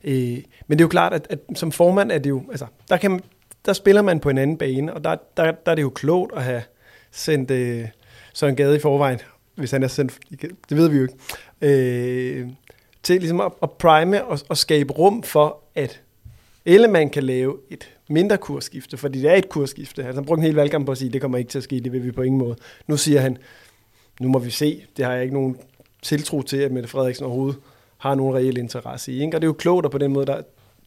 Øh, 0.05 0.39
men 0.67 0.79
det 0.79 0.81
er 0.81 0.85
jo 0.85 0.89
klart, 0.89 1.13
at, 1.13 1.27
at 1.31 1.39
som 1.55 1.73
formand 1.73 2.13
er 2.13 2.19
det 2.19 2.31
jo, 2.31 2.43
altså, 2.51 2.67
der, 2.89 2.97
kan, 2.97 3.21
der 3.67 3.73
spiller 3.73 4.03
man 4.03 4.21
på 4.21 4.31
en 4.31 4.39
anden 4.39 4.59
bane, 4.59 4.95
og 4.95 5.05
der, 5.05 5.17
der, 5.37 5.53
der 5.53 5.71
er 5.71 5.75
det 5.75 5.83
jo 5.83 5.91
klogt 5.91 6.33
at 6.37 6.43
have 6.43 6.63
sendt 7.11 7.51
øh, 7.51 7.85
Søren 8.35 8.57
Gade 8.57 8.77
i 8.77 8.81
forvejen, 8.81 9.19
hvis 9.55 9.71
han 9.71 9.83
er 9.83 9.89
sendt, 9.89 10.19
det 10.41 10.77
ved 10.77 10.89
vi 10.89 10.97
jo 10.97 11.03
ikke, 11.03 11.15
øh, 11.61 12.49
til 13.03 13.21
ligesom 13.21 13.41
at, 13.41 13.53
at 13.63 13.71
prime 13.71 14.25
og, 14.25 14.39
og 14.49 14.57
skabe 14.57 14.93
rum 14.93 15.23
for, 15.23 15.61
at 15.75 16.01
Ellemann 16.65 17.11
kan 17.11 17.23
lave 17.23 17.57
et 17.71 17.98
mindre 18.09 18.39
kursskifte, 18.39 18.97
fordi 18.97 19.23
det 19.23 19.31
er 19.31 19.35
et 19.35 19.49
kursskifte. 19.49 20.05
Altså, 20.05 20.21
han 20.21 20.25
brugte 20.25 20.41
en 20.41 20.47
hel 20.47 20.55
valgkamp 20.55 20.87
på 20.87 20.93
at 20.93 20.99
sige, 20.99 21.11
det 21.11 21.21
kommer 21.21 21.39
ikke 21.39 21.51
til 21.51 21.59
at 21.59 21.65
ske, 21.65 21.81
det 21.81 21.93
vil 21.93 22.05
vi 22.05 22.13
på 22.13 22.23
ingen 22.23 22.39
måde. 22.39 22.57
Nu 22.87 22.97
siger 22.97 23.21
han, 23.21 23.39
nu 24.21 24.29
må 24.29 24.39
vi 24.39 24.51
se, 24.51 24.85
det 24.97 25.05
har 25.05 25.13
jeg 25.13 25.23
ikke 25.23 25.35
nogen 25.35 25.57
tiltro 26.03 26.43
til, 26.43 26.57
at 26.57 26.73
Mette 26.73 26.89
Frederiksen 26.89 27.27
overhovedet 27.27 27.61
har 27.99 28.15
nogen 28.15 28.35
reel 28.35 28.57
interesse 28.57 29.13
i. 29.13 29.23
Ikke? 29.23 29.37
Og 29.37 29.41
det 29.41 29.47
er 29.47 29.49
jo 29.49 29.53
klogt, 29.53 29.87
og 29.87 29.93
på 29.93 29.99
den 29.99 30.13
måde, 30.13 30.27
der, 30.27 30.43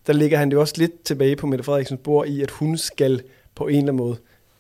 der 0.08 0.14
ligger 0.14 0.38
han 0.38 0.52
det 0.52 0.60
også 0.60 0.74
lidt 0.78 1.04
tilbage 1.04 1.36
på 1.36 1.48
Mette 1.48 1.64
Frederiksens 1.64 2.00
bord 2.04 2.28
i, 2.28 2.42
at 2.42 2.52
hun 2.52 2.78
skal 2.78 3.24
på 3.56 3.68
en 3.68 3.70
eller 3.70 3.82
anden 3.82 3.96
måde 3.96 4.18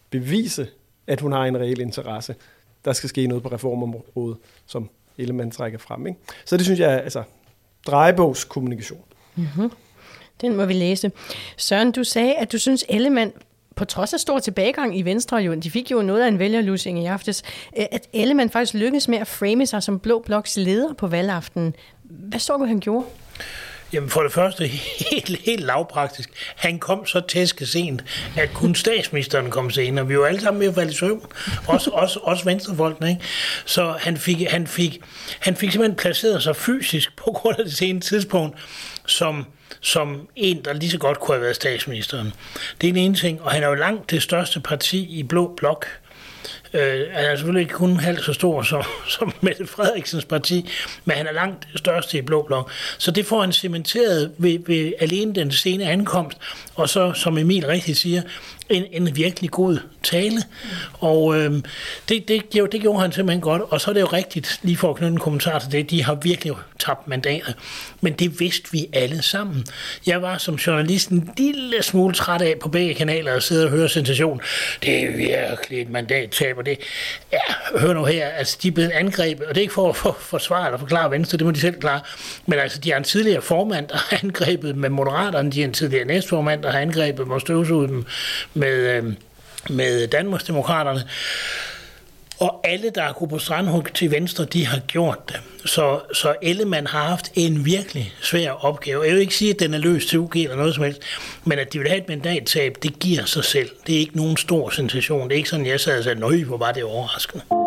bevise, 0.10 0.68
at 1.08 1.22
hun 1.22 1.32
har 1.32 1.46
en 1.46 1.58
reel 1.58 1.80
interesse. 1.80 2.36
Der 2.86 2.94
skal 2.94 3.10
ske 3.10 3.28
noget 3.28 3.44
på 3.44 3.50
reformområdet, 3.50 4.38
som 4.66 4.90
Ellemann 5.18 5.52
trækker 5.52 5.80
frem. 5.80 6.08
Ikke? 6.08 6.20
Så 6.46 6.58
det 6.58 6.66
synes 6.66 6.80
jeg 6.80 6.94
er 6.94 6.98
altså, 6.98 7.24
drejebogskommunikation. 7.88 9.04
Mm-hmm. 9.36 9.72
Den 10.42 10.56
må 10.56 10.66
vi 10.66 10.74
læse. 10.74 11.12
Søren, 11.58 11.92
du 11.92 12.04
sagde, 12.04 12.34
at 12.34 12.52
du 12.52 12.58
synes, 12.58 12.86
Ellemann 12.90 13.32
på 13.76 13.86
trods 13.86 14.14
af 14.14 14.20
stor 14.20 14.40
tilbagegang 14.40 14.98
i 14.98 15.02
Venstre, 15.02 15.38
jo, 15.38 15.54
de 15.54 15.72
fik 15.72 15.92
jo 15.92 16.02
noget 16.02 16.22
af 16.22 16.28
en 16.28 16.40
vælgerlusing 16.40 17.04
i 17.04 17.06
aftes, 17.06 17.44
øh, 17.78 17.86
at 17.92 18.08
Ellemann 18.14 18.50
faktisk 18.50 18.74
lykkedes 18.74 19.08
med 19.08 19.18
at 19.18 19.28
frame 19.28 19.66
sig 19.66 19.84
som 19.84 20.00
Blå 20.00 20.24
Bloks 20.26 20.58
leder 20.58 20.94
på 20.94 21.08
valgaftenen. 21.08 21.76
Hvad 22.04 22.40
så 22.40 22.58
du, 22.58 22.66
han 22.66 22.80
gjorde? 22.80 23.06
Jamen 23.94 24.10
for 24.10 24.22
det 24.22 24.32
første, 24.32 24.68
helt, 25.12 25.42
helt 25.46 25.64
lavpraktisk. 25.66 26.30
Han 26.56 26.80
kom 26.80 27.06
så 27.06 27.22
tæske 27.28 27.66
sent, 27.66 28.04
at 28.38 28.54
kun 28.54 28.76
statsministeren 28.76 29.50
kom 29.50 29.70
senere. 29.70 30.08
Vi 30.08 30.20
var 30.20 30.26
alle 30.26 30.42
sammen 30.42 30.60
med 30.60 30.68
at 30.68 30.76
falde 30.76 30.92
i 30.92 30.96
søvn. 30.96 31.26
Også, 31.68 31.90
også, 32.04 32.20
også 32.24 32.46
venstrefolkene. 32.46 33.10
Ikke? 33.10 33.22
Så 33.66 33.96
han 34.00 34.18
fik, 34.18 34.42
han, 34.50 34.68
fik, 34.68 35.00
han 35.40 35.56
fik 35.56 35.72
simpelthen 35.72 35.98
placeret 35.98 36.44
sig 36.44 36.56
fysisk 36.56 37.16
på 37.18 37.32
grund 37.32 37.60
af 37.60 37.66
det 37.66 37.74
sene 37.74 38.00
tidspunkt, 38.00 38.58
som, 39.06 39.46
som 39.82 40.28
en, 40.36 40.66
der 40.66 40.74
lige 40.74 40.92
så 40.92 40.98
godt 40.98 41.20
kunne 41.20 41.36
have 41.36 41.42
været 41.42 41.56
statsministeren. 41.56 42.34
Det 42.82 42.90
er 42.90 42.94
den 42.94 43.02
ene 43.02 43.16
ting. 43.16 43.42
Og 43.42 43.52
han 43.52 43.64
er 43.64 43.68
jo 43.68 43.74
langt 43.74 44.12
det 44.12 44.24
største 44.24 44.60
parti 44.60 45.20
i 45.20 45.24
Blå 45.24 45.54
Blok. 45.58 45.86
Øh, 46.74 47.08
han 47.12 47.26
er 47.26 47.36
selvfølgelig 47.36 47.62
ikke 47.62 47.74
kun 47.74 47.96
halvt 47.96 48.26
så 48.26 48.34
stor 48.34 48.64
som, 48.64 48.84
som 49.18 49.34
Mette 49.42 49.68
Frederiksens 49.68 50.26
parti, 50.26 50.70
men 51.06 51.18
han 51.18 51.28
er 51.28 51.32
langt 51.32 51.68
største 51.76 52.18
i 52.18 52.22
Blå 52.22 52.44
Blok. 52.44 52.72
Så 52.98 53.12
det 53.12 53.26
får 53.26 53.42
han 53.42 53.52
cementeret 53.52 54.32
ved, 54.38 54.60
ved 54.68 54.94
alene 55.00 55.36
den 55.36 55.52
sene 55.52 55.84
ankomst, 55.84 56.38
og 56.76 56.90
så, 56.90 57.14
som 57.14 57.38
Emil 57.38 57.68
rigtigt 57.68 57.98
siger, 57.98 58.22
en, 58.72 58.86
en 58.92 59.16
virkelig 59.16 59.52
god 59.52 59.78
tale. 60.04 60.44
Og 60.94 61.38
øh, 61.38 61.52
det, 62.10 62.28
det, 62.28 62.54
det, 62.54 62.72
det 62.72 62.82
gjorde 62.82 63.00
han 63.00 63.12
simpelthen 63.12 63.42
godt. 63.42 63.62
Og 63.62 63.82
så 63.82 63.92
er 63.92 63.94
det 63.94 64.02
jo 64.02 64.06
rigtigt, 64.06 64.60
lige 64.64 64.78
for 64.78 64.90
at 64.90 64.96
knytte 64.96 65.14
en 65.14 65.20
kommentar 65.20 65.60
til 65.60 65.72
det, 65.72 65.90
de 65.90 66.04
har 66.04 66.16
virkelig 66.16 66.54
tabt 66.80 67.08
mandatet, 67.08 67.56
Men 68.02 68.14
det 68.14 68.40
vidste 68.40 68.72
vi 68.72 68.88
alle 68.94 69.22
sammen. 69.22 69.66
Jeg 70.08 70.22
var 70.22 70.38
som 70.38 70.56
journalist 70.56 71.10
en 71.10 71.30
lille 71.38 71.84
smule 71.84 72.14
træt 72.14 72.42
af 72.42 72.56
på 72.62 72.70
begge 72.70 72.94
kanaler 72.94 73.34
at 73.34 73.44
sidde 73.44 73.66
og 73.66 73.72
høre 73.72 73.90
sensation. 73.90 74.42
Det 74.84 75.04
er 75.04 75.18
virkelig 75.18 75.82
et 75.82 75.90
mandattab, 75.90 76.58
og 76.58 76.66
det 76.66 76.78
ja, 77.32 77.80
hør 77.80 77.94
nu 77.94 78.06
her, 78.06 78.28
altså 78.28 78.58
de 78.64 78.68
er 78.68 78.72
blevet 78.72 78.92
angrebet, 78.92 79.46
og 79.46 79.56
det 79.56 79.62
er 79.62 79.62
ikke 79.62 79.74
for 79.74 79.90
at 79.90 79.96
for, 79.96 80.18
forsvare 80.20 80.66
eller 80.66 80.80
forklare 80.80 81.12
Venstre, 81.12 81.38
det 81.38 81.46
må 81.46 81.52
de 81.52 81.60
selv 81.60 81.80
klare, 81.80 82.02
men 82.46 82.60
altså 82.60 82.80
de 82.80 82.90
har 82.92 82.98
en 82.98 83.04
tidligere 83.04 83.42
formand, 83.42 83.88
der 83.88 83.98
har 83.98 84.20
angrebet 84.24 84.76
med 84.76 84.90
Moderaterne, 84.90 85.52
de 85.52 85.60
har 85.60 85.68
en 85.68 85.74
tidligere 85.74 86.06
næstformand, 86.06 86.64
der 86.64 86.72
har 86.72 86.80
angrebet 86.80 87.28
med 87.28 87.40
støvsuget 87.40 87.90
dem 87.90 88.06
med, 88.62 88.98
øhm, 88.98 89.16
med 89.70 90.08
Danmarksdemokraterne. 90.08 91.04
Og 92.40 92.62
alle, 92.64 92.92
der 92.96 93.02
har 93.02 93.14
gået 93.14 93.30
på 93.30 93.40
strandhug 93.40 93.94
til 93.94 94.12
venstre, 94.12 94.46
de 94.46 94.66
har 94.66 94.80
gjort 94.80 95.30
det. 95.30 95.40
Så, 95.66 96.00
så 96.14 96.36
Ellemann 96.42 96.88
har 96.88 97.04
haft 97.04 97.32
en 97.36 97.66
virkelig 97.66 98.14
svær 98.22 98.52
opgave. 98.52 99.04
Jeg 99.04 99.14
vil 99.14 99.22
ikke 99.22 99.36
sige, 99.36 99.54
at 99.54 99.60
den 99.60 99.74
er 99.74 99.78
løst 99.78 100.10
til 100.10 100.20
UG 100.20 100.36
eller 100.36 100.56
noget 100.56 100.76
som 100.76 100.84
helst, 100.84 101.02
men 101.46 101.60
at 101.60 101.74
de 101.74 101.80
vil 101.80 101.88
have 101.88 102.02
et 102.02 102.08
mandattab, 102.08 102.78
det 102.84 103.00
giver 103.00 103.26
sig 103.26 103.44
selv. 103.44 103.70
Det 103.88 103.96
er 103.96 104.00
ikke 104.00 104.18
nogen 104.18 104.38
stor 104.38 104.70
sensation. 104.70 105.24
Det 105.24 105.32
er 105.32 105.38
ikke 105.38 105.50
sådan, 105.50 105.66
jeg 105.66 105.80
sad 105.80 105.98
og 105.98 106.04
sagde, 106.04 106.20
nøj, 106.20 106.44
hvor 106.44 106.58
var 106.58 106.72
det 106.72 106.84
overraskende. 106.84 107.61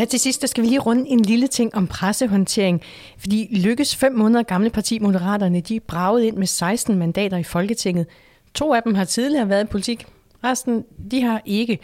Her 0.00 0.06
til 0.06 0.20
sidst, 0.20 0.40
der 0.40 0.46
skal 0.46 0.62
vi 0.62 0.68
lige 0.68 0.78
runde 0.78 1.08
en 1.08 1.20
lille 1.20 1.46
ting 1.46 1.74
om 1.74 1.86
pressehåndtering. 1.86 2.82
Fordi 3.18 3.48
Lykkes 3.50 3.96
fem 3.96 4.12
måneder 4.12 4.42
gamle 4.42 4.70
parti 4.70 4.98
Moderaterne, 4.98 5.60
de 5.60 5.80
bragede 5.80 6.26
ind 6.26 6.36
med 6.36 6.46
16 6.46 6.98
mandater 6.98 7.36
i 7.36 7.42
Folketinget. 7.42 8.06
To 8.54 8.74
af 8.74 8.82
dem 8.82 8.94
har 8.94 9.04
tidligere 9.04 9.48
været 9.48 9.64
i 9.64 9.66
politik. 9.66 10.06
Resten, 10.44 10.84
de 11.10 11.22
har 11.22 11.42
ikke. 11.44 11.78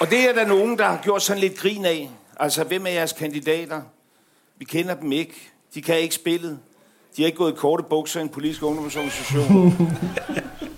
Og 0.00 0.10
det 0.10 0.28
er 0.28 0.34
der 0.34 0.46
nogen, 0.46 0.78
der 0.78 0.84
har 0.84 1.00
gjort 1.02 1.22
sådan 1.22 1.40
lidt 1.40 1.56
grin 1.56 1.84
af. 1.84 2.10
Altså, 2.40 2.64
hvem 2.64 2.86
er 2.86 2.90
jeres 2.90 3.12
kandidater? 3.12 3.82
Vi 4.58 4.64
kender 4.64 4.94
dem 4.94 5.12
ikke. 5.12 5.34
De 5.74 5.82
kan 5.82 5.98
ikke 5.98 6.14
spillet. 6.14 6.58
De 7.16 7.22
har 7.22 7.26
ikke 7.26 7.38
gået 7.38 7.52
i 7.52 7.56
korte 7.56 7.82
bukser 7.90 8.20
i 8.20 8.22
en 8.22 8.28
politisk 8.28 8.62
ungdomsorganisation. 8.62 9.72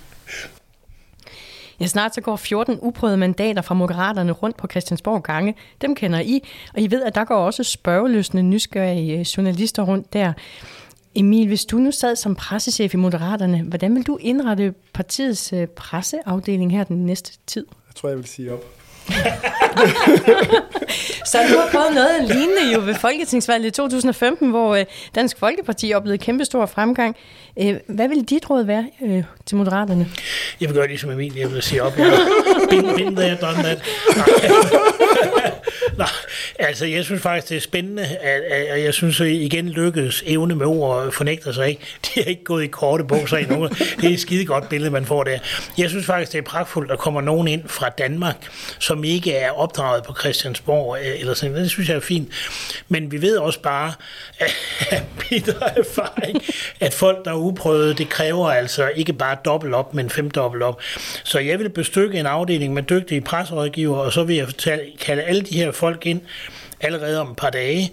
Ja, 1.80 1.86
snart 1.86 2.14
så 2.14 2.20
går 2.20 2.36
14 2.36 2.78
uprøvede 2.82 3.16
mandater 3.16 3.62
fra 3.62 3.74
Moderaterne 3.74 4.32
rundt 4.32 4.56
på 4.56 4.66
Christiansborg 4.70 5.22
gange. 5.22 5.54
Dem 5.80 5.94
kender 5.94 6.20
I, 6.20 6.42
og 6.74 6.80
I 6.80 6.90
ved, 6.90 7.02
at 7.02 7.14
der 7.14 7.24
går 7.24 7.36
også 7.36 7.64
spørgeløsende 7.64 8.42
nysgerrige 8.42 9.26
journalister 9.36 9.82
rundt 9.82 10.12
der. 10.12 10.32
Emil, 11.14 11.46
hvis 11.46 11.64
du 11.64 11.78
nu 11.78 11.90
sad 11.90 12.16
som 12.16 12.34
pressechef 12.34 12.94
i 12.94 12.96
Moderaterne, 12.96 13.62
hvordan 13.62 13.94
vil 13.94 14.02
du 14.02 14.18
indrette 14.20 14.74
partiets 14.92 15.52
øh, 15.52 15.66
presseafdeling 15.66 16.72
her 16.72 16.84
den 16.84 17.06
næste 17.06 17.38
tid? 17.46 17.66
Jeg 17.88 17.94
tror, 17.94 18.08
jeg 18.08 18.18
vil 18.18 18.26
sige 18.26 18.52
op. 18.52 18.64
så 21.30 21.38
du 21.50 21.58
har 21.58 21.68
prøvet 21.72 21.94
noget 21.94 22.28
lignende 22.28 22.72
jo 22.74 22.80
ved 22.80 22.94
Folketingsvalget 22.94 23.66
i 23.66 23.70
2015, 23.70 24.50
hvor 24.50 24.74
øh, 24.74 24.84
Dansk 25.14 25.38
Folkeparti 25.38 25.92
oplevede 25.92 26.18
kæmpestor 26.18 26.66
fremgang. 26.66 27.16
Øh, 27.60 27.76
hvad 27.86 28.08
vil 28.08 28.24
dit 28.24 28.50
råd 28.50 28.64
være 28.64 28.86
øh, 29.02 29.22
til 29.46 29.56
Moderaterne? 29.56 30.08
Jeg 30.60 30.68
vil 30.68 30.76
gøre 30.76 30.86
ligesom 30.86 31.10
som 31.10 31.20
Emil, 31.20 31.36
jeg 31.36 31.52
vil 31.52 31.62
sige 31.62 31.82
op. 31.82 31.98
Jeg 31.98 32.12
bing, 32.96 33.16
there, 33.16 33.38
done 33.40 33.62
that. 33.62 33.82
Nej, 35.98 36.08
altså 36.58 36.86
jeg 36.86 37.04
synes 37.04 37.22
faktisk, 37.22 37.48
det 37.48 37.56
er 37.56 37.60
spændende, 37.60 38.04
at, 38.04 38.42
at 38.42 38.84
jeg 38.84 38.94
synes 38.94 39.20
at 39.20 39.26
igen 39.26 39.68
lykkedes 39.68 40.22
evne 40.26 40.54
med 40.54 40.66
ord 40.66 41.12
fornægter 41.12 41.52
sig 41.52 41.68
ikke. 41.68 41.82
De 42.06 42.20
er 42.20 42.24
ikke 42.24 42.44
gået 42.44 42.64
i 42.64 42.66
korte 42.66 43.04
bukser 43.04 43.36
endnu. 43.36 43.68
Det 44.00 44.04
er 44.04 44.08
et 44.08 44.20
skide 44.20 44.44
godt 44.44 44.68
billede, 44.68 44.90
man 44.90 45.06
får 45.06 45.24
der. 45.24 45.38
Jeg 45.78 45.90
synes 45.90 46.06
faktisk, 46.06 46.32
det 46.32 46.38
er 46.38 46.42
pragtfuldt, 46.42 46.90
at 46.90 46.98
kommer 46.98 47.20
nogen 47.20 47.48
ind 47.48 47.68
fra 47.68 47.88
Danmark, 47.88 48.36
som 48.78 49.04
ikke 49.04 49.32
er 49.32 49.50
opdraget 49.50 50.04
på 50.04 50.14
Christiansborg, 50.20 50.98
øh, 51.00 51.20
eller 51.20 51.34
sådan 51.34 51.56
Det 51.56 51.70
synes 51.70 51.88
jeg 51.88 51.96
er 51.96 52.00
fint. 52.00 52.28
Men 52.88 53.12
vi 53.12 53.22
ved 53.22 53.36
også 53.36 53.60
bare, 53.60 53.92
at 54.90 55.02
bitter 55.18 55.68
erfaring, 55.76 56.42
at 56.80 56.94
folk, 56.94 57.24
der 57.24 57.32
er 57.46 57.50
uprøvet, 57.50 57.98
det 57.98 58.08
kræver 58.08 58.50
altså 58.50 58.90
ikke 58.94 59.12
bare 59.12 59.36
dobbelt 59.44 59.74
op, 59.74 59.94
men 59.94 60.10
femdobbelt 60.10 60.62
op. 60.62 60.80
Så 61.24 61.38
jeg 61.38 61.58
vil 61.58 61.68
bestykke 61.68 62.18
en 62.18 62.26
afdeling 62.26 62.74
med 62.74 62.82
dygtige 62.82 63.20
presserådgiver, 63.20 63.96
og 63.96 64.12
så 64.12 64.24
vil 64.24 64.36
jeg 64.36 64.48
kalde 65.00 65.22
alle 65.22 65.42
de 65.42 65.54
her 65.54 65.72
folk 65.72 66.06
ind 66.06 66.20
allerede 66.80 67.20
om 67.20 67.30
et 67.30 67.36
par 67.36 67.50
dage. 67.50 67.92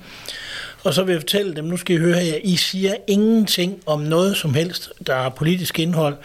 Og 0.84 0.94
så 0.94 1.04
vil 1.04 1.14
jeg 1.14 1.22
fortælle 1.22 1.56
dem, 1.56 1.66
nu 1.66 1.78
skal 1.78 1.96
I 1.96 2.00
høre 2.00 2.20
her, 2.20 2.38
I 2.44 2.56
siger 2.56 2.94
ingenting 3.08 3.82
om 3.86 4.00
noget 4.00 4.38
som 4.38 4.54
helst, 4.54 4.90
der 5.08 5.16
har 5.16 5.30
politisk 5.30 5.80
indhold, 5.80 6.16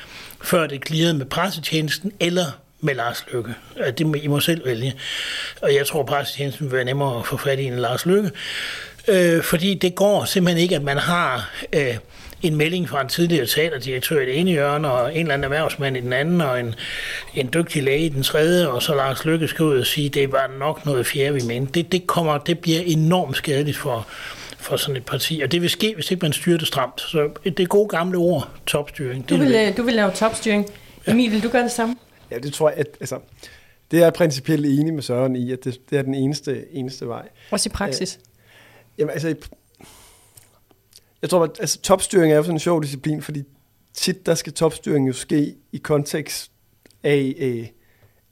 før 0.42 0.66
det 0.66 1.08
er 1.08 1.12
med 1.12 1.26
pressetjenesten 1.26 2.12
eller 2.20 2.44
med 2.80 2.94
Lars 2.94 3.24
Lykke. 3.32 3.54
Det 3.98 4.06
må 4.06 4.14
I 4.14 4.26
må 4.26 4.40
selv 4.40 4.66
vælge. 4.66 4.94
Og 5.62 5.74
jeg 5.74 5.86
tror, 5.86 6.02
pressetjenesten 6.02 6.66
vil 6.66 6.72
være 6.72 6.84
nemmere 6.84 7.18
at 7.18 7.26
få 7.26 7.36
fat 7.36 7.58
i 7.58 7.64
end 7.64 7.74
Lars 7.74 8.06
Lykke. 8.06 8.30
Øh, 9.08 9.42
fordi 9.42 9.74
det 9.74 9.94
går 9.94 10.24
simpelthen 10.24 10.62
ikke, 10.62 10.76
at 10.76 10.82
man 10.82 10.98
har 10.98 11.50
øh, 11.72 11.96
en 12.42 12.56
melding 12.56 12.88
fra 12.88 13.00
en 13.00 13.08
tidligere 13.08 13.46
teaterdirektør 13.46 14.20
i 14.20 14.26
det 14.26 14.40
ene 14.40 14.50
hjørne, 14.50 14.90
og 14.90 15.14
en 15.14 15.20
eller 15.20 15.34
anden 15.34 15.44
erhvervsmand 15.44 15.96
i 15.96 16.00
den 16.00 16.12
anden, 16.12 16.40
og 16.40 16.60
en, 16.60 16.74
en 17.34 17.50
dygtig 17.54 17.82
læge 17.82 18.06
i 18.06 18.08
den 18.08 18.22
tredje, 18.22 18.68
og 18.68 18.82
så 18.82 18.94
Lars 18.94 19.24
Lykke 19.24 19.48
skal 19.48 19.64
ud 19.64 19.78
og 19.78 19.86
sige, 19.86 20.08
det 20.08 20.32
var 20.32 20.50
nok 20.58 20.86
noget 20.86 21.06
fjerde, 21.06 21.34
vi 21.34 21.40
mente. 21.46 21.72
Det, 21.72 21.92
det, 21.92 22.06
kommer, 22.06 22.38
det 22.38 22.58
bliver 22.58 22.80
enormt 22.80 23.36
skadeligt 23.36 23.76
for, 23.76 24.06
for 24.58 24.76
sådan 24.76 24.96
et 24.96 25.06
parti, 25.06 25.40
og 25.44 25.52
det 25.52 25.62
vil 25.62 25.70
ske, 25.70 25.94
hvis 25.94 26.10
ikke 26.10 26.22
man 26.22 26.32
styrer 26.32 26.58
det 26.58 26.66
stramt. 26.66 27.00
Så 27.00 27.30
det 27.44 27.60
er 27.60 27.66
gode 27.66 27.88
gamle 27.88 28.18
ord, 28.18 28.50
topstyring. 28.66 29.28
Du 29.28 29.36
vil, 29.36 29.54
øh, 29.54 29.76
du 29.76 29.82
vil 29.82 29.94
lave 29.94 30.10
topstyring. 30.10 30.66
Emil, 31.06 31.30
vil 31.30 31.42
du 31.42 31.48
gøre 31.48 31.62
det 31.62 31.72
samme? 31.72 31.96
Ja, 32.30 32.38
det 32.38 32.52
tror 32.52 32.68
jeg, 32.68 32.78
at, 32.78 32.86
altså, 33.00 33.18
det 33.90 33.98
er 33.98 34.02
jeg 34.02 34.12
principielt 34.12 34.66
enig 34.66 34.94
med 34.94 35.02
Søren 35.02 35.36
i, 35.36 35.52
at 35.52 35.64
det, 35.64 35.90
det 35.90 35.98
er 35.98 36.02
den 36.02 36.14
eneste, 36.14 36.64
eneste 36.72 37.08
vej. 37.08 37.28
Også 37.50 37.68
i 37.68 37.72
praksis? 37.72 38.14
Æ, 38.14 38.18
jamen, 38.98 39.12
altså, 39.12 39.34
jeg 41.22 41.30
tror, 41.30 41.44
at 41.44 41.50
altså, 41.60 41.80
topstyring 41.80 42.32
er 42.32 42.36
jo 42.36 42.42
sådan 42.42 42.54
en 42.54 42.60
sjov 42.60 42.82
disciplin, 42.82 43.22
fordi 43.22 43.42
tit 43.94 44.26
der 44.26 44.34
skal 44.34 44.52
topstyring 44.52 45.08
jo 45.08 45.12
ske 45.12 45.54
i 45.72 45.76
kontekst 45.78 46.50
af, 47.02 47.34
øh, 47.38 47.66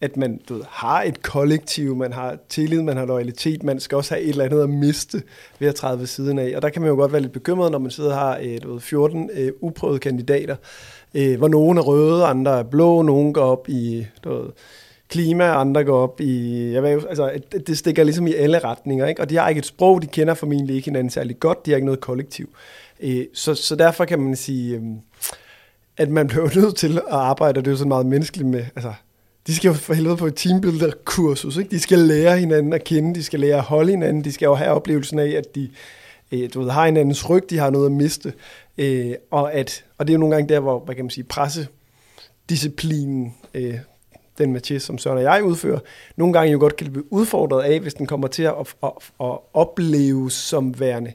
at 0.01 0.17
man 0.17 0.41
du 0.49 0.55
ved, 0.55 0.63
har 0.69 1.03
et 1.03 1.23
kollektiv, 1.23 1.97
man 1.97 2.13
har 2.13 2.39
tillid, 2.49 2.83
man 2.83 2.97
har 2.97 3.07
loyalitet, 3.07 3.63
man 3.63 3.81
skal 3.81 3.97
også 3.97 4.15
have 4.15 4.25
et 4.25 4.29
eller 4.29 4.45
andet 4.45 4.63
at 4.63 4.71
miste 4.71 5.23
ved 5.59 5.69
at 5.69 5.75
træde 5.75 5.99
ved 5.99 6.07
siden 6.07 6.39
af. 6.39 6.53
Og 6.57 6.63
der 6.63 6.69
kan 6.69 6.83
man 6.83 6.89
jo 6.89 6.97
godt 6.97 7.13
være 7.13 7.23
lidt 7.23 7.33
bekymret, 7.33 7.73
når 7.73 7.79
man 7.79 7.91
sidder 7.91 8.11
og 8.11 8.19
har 8.19 8.39
øh, 8.43 8.63
du 8.63 8.73
ved, 8.73 8.81
14 8.81 9.31
øh, 9.33 9.53
uprøvede 9.61 9.99
kandidater, 9.99 10.57
øh, 11.15 11.39
hvor 11.39 11.49
nogle 11.49 11.81
er 11.81 11.85
røde, 11.85 12.25
andre 12.25 12.59
er 12.59 12.63
blå, 12.63 13.03
nogle 13.03 13.33
går 13.33 13.43
op 13.45 13.69
i 13.69 14.07
du 14.25 14.31
ved, 14.31 14.51
klima, 15.09 15.61
andre 15.61 15.85
går 15.85 16.03
op 16.03 16.21
i... 16.21 16.63
Jeg 16.73 16.83
ved, 16.83 17.03
altså, 17.09 17.31
det 17.67 17.79
stikker 17.79 18.05
ligesom 18.05 18.27
i 18.27 18.35
alle 18.35 18.59
retninger, 18.59 19.07
ikke? 19.07 19.21
og 19.21 19.31
de 19.31 19.37
har 19.37 19.49
ikke 19.49 19.59
et 19.59 19.67
sprog, 19.67 20.03
de 20.03 20.07
kender 20.07 20.35
formentlig 20.35 20.77
ikke 20.77 20.85
hinanden 20.85 21.11
særlig 21.11 21.41
godt, 21.41 21.67
de 21.67 21.71
har 21.71 21.77
ikke 21.77 21.87
noget 21.87 22.01
kollektiv. 22.01 22.49
Øh, 23.01 23.25
så, 23.35 23.55
så 23.55 23.77
derfor 23.77 24.05
kan 24.05 24.19
man 24.19 24.37
sige, 24.37 24.77
øh, 24.77 24.83
at 25.97 26.11
man 26.11 26.27
bliver 26.29 26.61
nødt 26.61 26.77
til 26.77 26.99
at 26.99 27.05
arbejde, 27.09 27.59
og 27.59 27.65
det 27.65 27.71
er 27.71 27.73
jo 27.73 27.79
sådan 27.79 27.89
meget 27.89 28.07
menneskeligt 28.07 28.49
med, 28.49 28.65
altså, 28.77 28.93
de 29.47 29.55
skal 29.55 29.69
jo 29.69 29.75
for 29.75 29.95
helvede 29.95 30.17
på 30.17 30.27
et 30.27 30.35
teambuilder-kursus, 30.35 31.57
ikke? 31.57 31.71
De 31.71 31.81
skal 31.81 31.99
lære 31.99 32.39
hinanden 32.39 32.73
at 32.73 32.85
kende, 32.85 33.15
de 33.15 33.23
skal 33.23 33.41
lære 33.41 33.57
at 33.57 33.63
holde 33.63 33.91
hinanden, 33.91 34.25
de 34.25 34.33
skal 34.33 34.47
jo 34.47 34.55
have 34.55 34.71
oplevelsen 34.71 35.19
af, 35.19 35.29
at 35.29 35.55
de 35.55 35.69
øh, 36.33 36.51
du 36.55 36.61
ved, 36.61 36.71
har 36.71 36.87
hinandens 36.87 37.31
ryg, 37.31 37.51
de 37.51 37.59
har 37.59 37.71
noget 37.71 37.87
at 37.87 37.93
miste, 37.93 38.33
øh, 38.79 39.15
og, 39.31 39.53
at, 39.53 39.85
og 39.99 40.07
det 40.07 40.13
er 40.13 40.15
jo 40.15 40.21
nogle 40.21 40.35
gange 40.35 40.55
der, 40.55 40.61
hvor, 40.61 40.79
hvad 40.79 40.95
kan 40.95 41.05
man 41.05 41.11
sige, 41.11 41.25
pressedisciplinen, 41.25 43.35
øh, 43.55 43.79
den 44.39 44.53
Mathias, 44.53 44.83
som 44.83 44.99
Søren 44.99 45.17
og 45.17 45.23
jeg 45.23 45.45
udfører, 45.45 45.79
nogle 46.17 46.33
gange 46.33 46.53
jo 46.53 46.59
godt 46.59 46.77
kan 46.77 46.93
blive 46.93 47.13
udfordret 47.13 47.63
af, 47.63 47.81
hvis 47.81 47.95
den 47.95 48.07
kommer 48.07 48.29
til 48.29 48.43
at, 48.43 48.55
at, 48.61 48.67
at, 48.83 48.91
at 49.21 49.39
opleves 49.53 50.33
som 50.33 50.81
værende. 50.81 51.13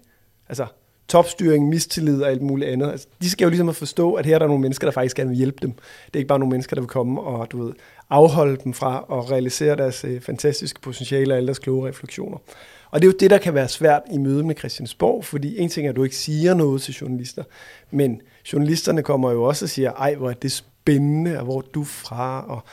Altså 0.50 0.66
topstyring, 1.12 1.70
mistillid 1.70 2.24
og 2.24 2.30
alt 2.30 2.42
muligt 2.42 2.70
andet. 2.70 2.92
Altså, 2.92 3.08
de 3.22 3.30
skal 3.30 3.46
jo 3.46 3.50
ligesom 3.50 3.70
at 3.70 3.76
forstå, 3.76 4.14
at 4.14 4.26
her 4.26 4.36
er 4.36 4.40
der 4.40 4.48
nogle 4.48 4.62
mennesker, 4.62 4.88
der 4.88 4.92
faktisk 4.92 5.16
gerne 5.16 5.30
vil 5.30 5.38
hjælpe 5.38 5.58
dem. 5.62 5.72
Det 5.72 6.14
er 6.14 6.18
ikke 6.18 6.28
bare 6.28 6.40
nogle 6.40 6.52
mennesker, 6.52 6.76
der 6.76 6.82
vil 6.82 6.90
komme 6.90 7.22
og 7.22 7.52
du 7.52 7.64
ved, 7.64 7.74
afholde 8.10 8.58
dem 8.64 8.74
fra 8.74 9.06
at 9.12 9.32
realisere 9.32 9.76
deres 9.76 10.06
øh, 10.06 10.22
fantastiske 10.22 10.82
potentiale 10.82 11.34
og 11.34 11.38
alle 11.38 11.48
deres 11.48 11.60
kloge 11.60 11.90
refleksioner. 11.90 12.38
Og 12.92 13.02
det 13.02 13.08
er 13.08 13.12
jo 13.12 13.18
det, 13.20 13.30
der 13.30 13.38
kan 13.38 13.54
være 13.54 13.68
svært 13.68 14.02
i 14.12 14.18
møde 14.18 14.44
med 14.44 14.56
Christiansborg, 14.56 15.26
fordi 15.26 15.58
en 15.58 15.70
ting 15.70 15.88
er, 15.88 15.90
at 15.90 15.96
du 15.96 16.04
ikke 16.04 16.16
siger 16.16 16.54
noget 16.54 16.82
til 16.82 16.94
journalister, 16.94 17.44
men 17.92 18.22
journalisterne 18.54 19.04
kommer 19.04 19.32
jo 19.32 19.44
også 19.44 19.66
og 19.66 19.70
siger, 19.70 19.92
ej, 19.92 20.16
hvor 20.16 20.30
er 20.30 20.34
det 20.34 20.52
spændende, 20.52 21.40
og 21.40 21.44
hvor 21.44 21.58
er 21.58 21.66
du 21.74 21.84
fra, 21.84 22.46
og 22.48 22.64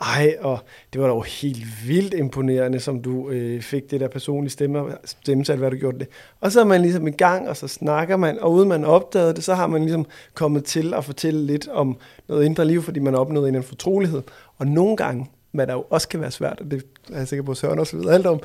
ej, 0.00 0.36
og 0.40 0.58
det 0.92 1.00
var 1.00 1.06
da 1.06 1.12
jo 1.14 1.20
helt 1.20 1.64
vildt 1.86 2.14
imponerende, 2.14 2.80
som 2.80 3.02
du 3.02 3.30
øh, 3.30 3.62
fik 3.62 3.90
det 3.90 4.00
der 4.00 4.08
personlige 4.08 4.50
stemme, 4.50 4.96
stemmetal, 5.04 5.58
hvad 5.58 5.70
du 5.70 5.76
gjorde 5.76 5.98
det. 5.98 6.08
Og 6.40 6.52
så 6.52 6.60
er 6.60 6.64
man 6.64 6.82
ligesom 6.82 7.06
i 7.06 7.10
gang, 7.10 7.48
og 7.48 7.56
så 7.56 7.68
snakker 7.68 8.16
man, 8.16 8.38
og 8.38 8.52
uden 8.52 8.68
man 8.68 8.84
opdagede 8.84 9.34
det, 9.34 9.44
så 9.44 9.54
har 9.54 9.66
man 9.66 9.82
ligesom 9.82 10.06
kommet 10.34 10.64
til 10.64 10.94
at 10.94 11.04
fortælle 11.04 11.46
lidt 11.46 11.68
om 11.68 11.96
noget 12.28 12.44
indre 12.44 12.64
liv, 12.64 12.82
fordi 12.82 13.00
man 13.00 13.14
har 13.14 13.20
opnået 13.20 13.48
en 13.48 13.62
fortrolighed. 13.62 14.22
Og 14.58 14.66
nogle 14.66 14.96
gange, 14.96 15.30
hvad 15.52 15.66
der 15.66 15.72
jo 15.72 15.84
også 15.90 16.08
kan 16.08 16.20
være 16.20 16.30
svært, 16.30 16.60
og 16.60 16.70
det 16.70 16.84
er 17.12 17.18
jeg 17.18 17.28
sikker 17.28 17.42
på, 17.42 17.50
at 17.50 17.56
Søren 17.56 17.78
også 17.78 17.96
ved 17.96 18.10
alt 18.10 18.26
om, 18.26 18.40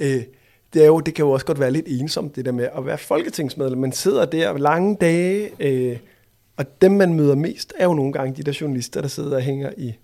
øh, 0.00 0.22
det, 0.74 0.82
er 0.82 0.86
jo, 0.86 1.00
det 1.00 1.14
kan 1.14 1.24
jo 1.24 1.30
også 1.30 1.46
godt 1.46 1.60
være 1.60 1.70
lidt 1.70 1.86
ensomt, 1.88 2.36
det 2.36 2.44
der 2.44 2.52
med 2.52 2.68
at 2.76 2.86
være 2.86 2.98
folketingsmedlem. 2.98 3.80
Man 3.80 3.92
sidder 3.92 4.24
der 4.24 4.58
lange 4.58 4.96
dage, 5.00 5.50
øh, 5.60 5.98
og 6.56 6.64
dem, 6.82 6.92
man 6.92 7.14
møder 7.14 7.34
mest, 7.34 7.72
er 7.78 7.84
jo 7.84 7.94
nogle 7.94 8.12
gange 8.12 8.36
de 8.36 8.42
der 8.42 8.58
journalister, 8.60 9.00
der 9.00 9.08
sidder 9.08 9.36
og 9.36 9.42
hænger 9.42 9.70
i, 9.76 9.94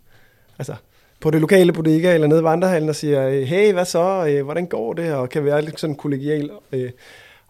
altså 0.58 0.74
på 1.20 1.30
det 1.30 1.40
lokale 1.40 1.72
bodega 1.72 2.14
eller 2.14 2.26
nede 2.26 2.40
i 2.40 2.44
vandrehallen 2.44 2.88
og 2.88 2.96
siger, 2.96 3.44
hey, 3.44 3.72
hvad 3.72 3.84
så, 3.84 4.26
øh, 4.28 4.44
hvordan 4.44 4.66
går 4.66 4.92
det, 4.92 5.14
og 5.14 5.28
kan 5.28 5.44
være 5.44 5.62
lidt 5.62 5.80
sådan 5.80 5.96
kollegial. 5.96 6.50
Øh, 6.72 6.90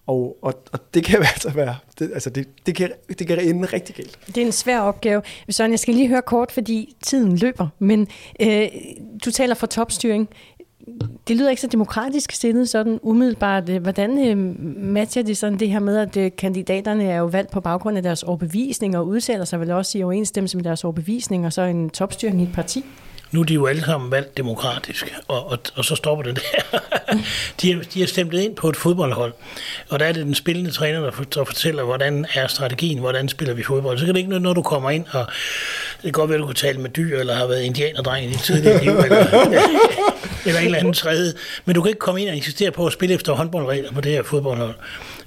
og, 0.07 0.37
og, 0.43 0.55
og 0.73 0.81
det 0.95 1.05
kan 1.05 1.19
altså 1.35 1.51
være, 1.51 1.77
det, 1.99 2.11
altså 2.15 2.31
det, 2.31 2.49
det, 2.67 2.77
kan, 2.77 2.93
det 3.19 3.27
kan 3.27 3.41
ende 3.41 3.67
rigtig 3.67 3.95
galt. 3.95 4.19
Det 4.27 4.39
er 4.39 4.47
en 4.47 4.53
svær 4.53 4.81
opgave. 4.81 5.23
Søren, 5.51 5.71
jeg 5.71 5.79
skal 5.79 5.95
lige 5.95 6.09
høre 6.09 6.23
kort, 6.23 6.53
fordi 6.53 6.97
tiden 7.03 7.37
løber, 7.37 7.69
men 7.79 8.09
øh, 8.41 8.69
du 9.25 9.31
taler 9.31 9.55
for 9.55 9.67
topstyring. 9.67 10.29
Det 11.29 11.37
lyder 11.37 11.51
ikke 11.51 11.63
så 11.63 11.67
demokratisk 11.67 12.33
stillet 12.33 12.69
sådan 12.69 13.01
umiddelbart. 13.03 13.69
Hvordan 13.69 14.29
øh, 14.29 14.37
matcher 14.77 15.23
det 15.23 15.37
sådan 15.37 15.59
det 15.59 15.71
her 15.71 15.79
med, 15.79 15.97
at 15.97 16.17
øh, 16.17 16.31
kandidaterne 16.39 17.05
er 17.05 17.19
jo 17.19 17.27
valgt 17.27 17.51
på 17.51 17.61
baggrund 17.61 17.97
af 17.97 18.03
deres 18.03 18.23
overbevisning 18.23 18.97
og 18.97 19.07
udtaler 19.07 19.45
sig 19.45 19.61
vel 19.61 19.71
også 19.71 19.99
i 19.99 20.03
overensstemmelse 20.03 20.57
med 20.57 20.65
deres 20.65 20.85
overbevisning 20.85 21.47
og 21.47 21.53
så 21.53 21.63
en 21.63 21.91
topstyring 21.91 22.41
i 22.41 22.45
et 22.45 22.53
parti? 22.55 22.85
Nu 23.33 23.41
er 23.41 23.45
de 23.45 23.55
jo 23.55 23.67
alle 23.67 23.83
sammen 23.83 24.11
valgt 24.11 24.37
demokratisk, 24.37 25.15
og, 25.29 25.51
og, 25.51 25.59
og 25.75 25.85
så 25.85 25.97
stopper 25.97 26.25
det 26.25 26.37
der. 26.37 26.79
de, 27.63 27.73
har, 27.73 27.83
de 27.95 28.01
har 28.01 28.07
stemt 28.07 28.35
ind 28.35 28.57
på 28.57 28.69
et 28.69 28.77
fodboldhold, 28.77 29.33
og 29.89 30.01
der 30.01 30.07
er 30.07 30.13
det 30.13 30.27
den 30.27 30.35
spillende 30.35 30.71
træner, 30.71 31.01
der, 31.01 31.11
der 31.35 31.45
fortæller, 31.45 31.83
hvordan 31.83 32.27
er 32.35 32.47
strategien, 32.47 32.99
hvordan 32.99 33.29
spiller 33.29 33.55
vi 33.55 33.63
fodbold. 33.63 33.99
Så 33.99 34.05
kan 34.05 34.15
det 34.15 34.19
ikke 34.19 34.31
noget, 34.31 34.43
når 34.43 34.53
du 34.53 34.63
kommer 34.63 34.91
ind, 34.91 35.05
og 35.13 35.27
det 35.97 36.03
kan 36.03 36.13
godt 36.13 36.29
være, 36.29 36.37
at 36.37 36.41
du 36.41 36.47
kunne 36.47 36.55
tale 36.55 36.79
med 36.79 36.91
dyr, 36.91 37.19
eller 37.19 37.35
har 37.35 37.47
været 37.47 37.63
indianerdreng 37.63 38.27
i 38.27 38.29
dit 38.29 38.41
tidligere 38.41 38.85
liv, 38.85 38.93
eller, 38.93 39.17
eller 40.47 40.61
en 40.61 40.65
eller 40.65 40.79
anden 40.79 40.95
tredje. 40.95 41.33
Men 41.65 41.75
du 41.75 41.83
kan 41.83 41.89
ikke 41.89 41.99
komme 41.99 42.21
ind 42.21 42.31
og 42.31 42.37
insistere 42.37 42.71
på 42.71 42.87
at 42.87 42.93
spille 42.93 43.15
efter 43.15 43.33
håndboldregler 43.33 43.93
på 43.93 44.01
det 44.01 44.13
her 44.13 44.23
fodboldhold. 44.23 44.75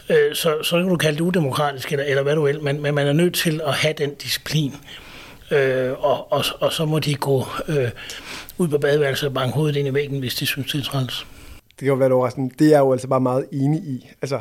Øh, 0.09 0.35
så, 0.35 0.63
så 0.63 0.77
kan 0.77 0.87
du 0.87 0.97
kalde 0.97 1.17
det 1.17 1.21
udemokratisk, 1.21 1.91
eller, 1.91 2.05
eller 2.05 2.23
hvad 2.23 2.35
du 2.35 2.45
vil, 2.45 2.61
men, 2.61 2.81
men 2.81 2.95
man 2.95 3.07
er 3.07 3.13
nødt 3.13 3.33
til 3.33 3.61
at 3.67 3.73
have 3.73 3.93
den 3.97 4.13
disciplin 4.15 4.73
øh, 5.53 6.03
og, 6.03 6.31
og, 6.31 6.43
og 6.59 6.73
så 6.73 6.85
må 6.85 6.99
de 6.99 7.15
gå 7.15 7.45
øh, 7.67 7.89
ud 8.57 8.67
på 8.67 8.77
badeværelset 8.77 9.27
og 9.27 9.33
banke 9.33 9.55
hovedet 9.55 9.75
ind 9.75 9.87
i 9.87 9.93
væggen, 9.93 10.19
hvis 10.19 10.35
de 10.35 10.45
synes, 10.45 10.71
det 10.71 10.79
er 10.79 10.83
træls. 10.83 11.25
Det 11.69 11.79
kan 11.79 11.87
jo 11.87 11.93
være 11.93 12.11
overraskende. 12.11 12.55
Det 12.59 12.67
er 12.67 12.71
jeg 12.71 12.79
jo 12.79 12.91
altså 12.91 13.07
bare 13.07 13.21
meget 13.21 13.45
enig 13.51 13.79
i. 13.79 14.09
Altså, 14.21 14.39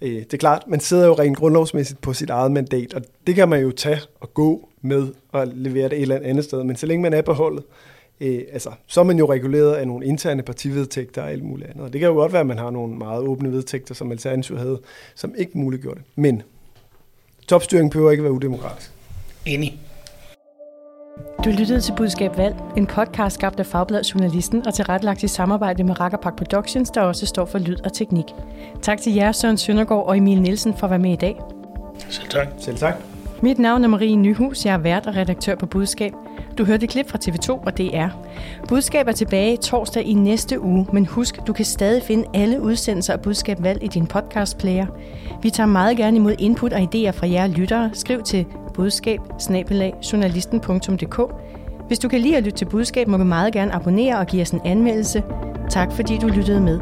øh, 0.00 0.10
det 0.10 0.34
er 0.34 0.38
klart, 0.38 0.62
man 0.66 0.80
sidder 0.80 1.06
jo 1.06 1.14
rent 1.14 1.38
grundlovsmæssigt 1.38 2.00
på 2.00 2.12
sit 2.12 2.30
eget 2.30 2.52
mandat, 2.52 2.94
og 2.94 3.02
det 3.26 3.34
kan 3.34 3.48
man 3.48 3.60
jo 3.60 3.70
tage 3.70 4.00
og 4.20 4.34
gå 4.34 4.68
med 4.82 5.08
og 5.32 5.46
levere 5.46 5.88
det 5.88 5.92
et 5.92 6.02
eller 6.02 6.20
andet 6.22 6.44
sted. 6.44 6.64
Men 6.64 6.76
så 6.76 6.86
længe 6.86 7.02
man 7.02 7.12
er 7.12 7.22
på 7.22 7.32
holdet, 7.32 7.64
øh, 8.20 8.40
altså, 8.52 8.70
så 8.86 9.00
er 9.00 9.04
man 9.04 9.18
jo 9.18 9.32
reguleret 9.32 9.74
af 9.74 9.86
nogle 9.86 10.06
interne 10.06 10.42
partivedtægter 10.42 11.22
og 11.22 11.30
alt 11.30 11.44
muligt 11.44 11.70
andet. 11.70 11.84
Og 11.84 11.92
det 11.92 12.00
kan 12.00 12.08
jo 12.08 12.14
godt 12.14 12.32
være, 12.32 12.40
at 12.40 12.46
man 12.46 12.58
har 12.58 12.70
nogle 12.70 12.96
meget 12.96 13.22
åbne 13.22 13.52
vedtægter, 13.52 13.94
som 13.94 14.12
Alternativ 14.12 14.58
havde, 14.58 14.80
som 15.14 15.34
ikke 15.38 15.58
muliggjorde 15.58 15.98
det. 15.98 16.04
Men 16.16 16.42
topstyring 17.48 17.90
behøver 17.90 18.10
ikke 18.10 18.22
være 18.22 18.32
udemokratisk. 18.32 18.90
Enig. 19.46 19.80
Du 21.46 21.50
lyttede 21.50 21.80
til 21.80 21.92
Budskab 21.96 22.36
Valg, 22.36 22.56
en 22.76 22.86
podcast 22.86 23.34
skabt 23.34 23.60
af 23.60 23.66
Fagbladet 23.66 24.14
Journalisten 24.14 24.66
og 24.66 24.74
tilrettelagt 24.74 25.22
i 25.22 25.28
samarbejde 25.28 25.84
med 25.84 26.00
Rakkerpak 26.00 26.36
Productions, 26.36 26.90
der 26.90 27.00
også 27.00 27.26
står 27.26 27.44
for 27.44 27.58
lyd 27.58 27.76
og 27.84 27.92
teknik. 27.92 28.24
Tak 28.82 29.00
til 29.00 29.14
jer, 29.14 29.32
Søren 29.32 29.56
Søndergaard 29.56 30.06
og 30.06 30.16
Emil 30.16 30.42
Nielsen 30.42 30.74
for 30.74 30.86
at 30.86 30.90
være 30.90 30.98
med 30.98 31.12
i 31.12 31.16
dag. 31.16 31.36
Selv 32.08 32.28
tak. 32.28 32.46
Selv 32.58 32.76
tak. 32.76 32.94
Mit 33.42 33.58
navn 33.58 33.84
er 33.84 33.88
Marie 33.88 34.16
Nyhus, 34.16 34.66
jeg 34.66 34.74
er 34.74 34.78
vært 34.78 35.06
og 35.06 35.16
redaktør 35.16 35.54
på 35.54 35.66
Budskab. 35.66 36.12
Du 36.58 36.64
hørte 36.64 36.84
et 36.84 36.90
klip 36.90 37.08
fra 37.08 37.18
TV2 37.24 37.50
og 37.50 37.78
DR. 37.78 38.08
Budskab 38.68 39.08
er 39.08 39.12
tilbage 39.12 39.56
torsdag 39.56 40.02
i 40.02 40.14
næste 40.14 40.60
uge, 40.60 40.86
men 40.92 41.06
husk, 41.06 41.46
du 41.46 41.52
kan 41.52 41.64
stadig 41.64 42.02
finde 42.02 42.24
alle 42.34 42.62
udsendelser 42.62 43.12
af 43.12 43.20
Budskab 43.20 43.62
Valg 43.62 43.82
i 43.82 43.88
din 43.88 44.06
podcastplayer. 44.06 44.86
Vi 45.42 45.50
tager 45.50 45.66
meget 45.66 45.96
gerne 45.96 46.16
imod 46.16 46.34
input 46.38 46.72
og 46.72 46.80
idéer 46.80 47.10
fra 47.10 47.28
jer 47.28 47.46
lyttere. 47.46 47.90
Skriv 47.92 48.22
til 48.22 48.46
budskab 48.76 49.20
Hvis 51.86 51.98
du 51.98 52.08
kan 52.08 52.20
lide 52.20 52.36
at 52.36 52.42
lytte 52.42 52.58
til 52.58 52.64
budskab, 52.64 53.08
må 53.08 53.16
du 53.16 53.24
meget 53.24 53.52
gerne 53.52 53.72
abonnere 53.72 54.18
og 54.18 54.26
give 54.26 54.42
os 54.42 54.50
en 54.50 54.60
anmeldelse. 54.64 55.22
Tak 55.70 55.92
fordi 55.92 56.18
du 56.18 56.26
lyttede 56.26 56.60
med. 56.60 56.80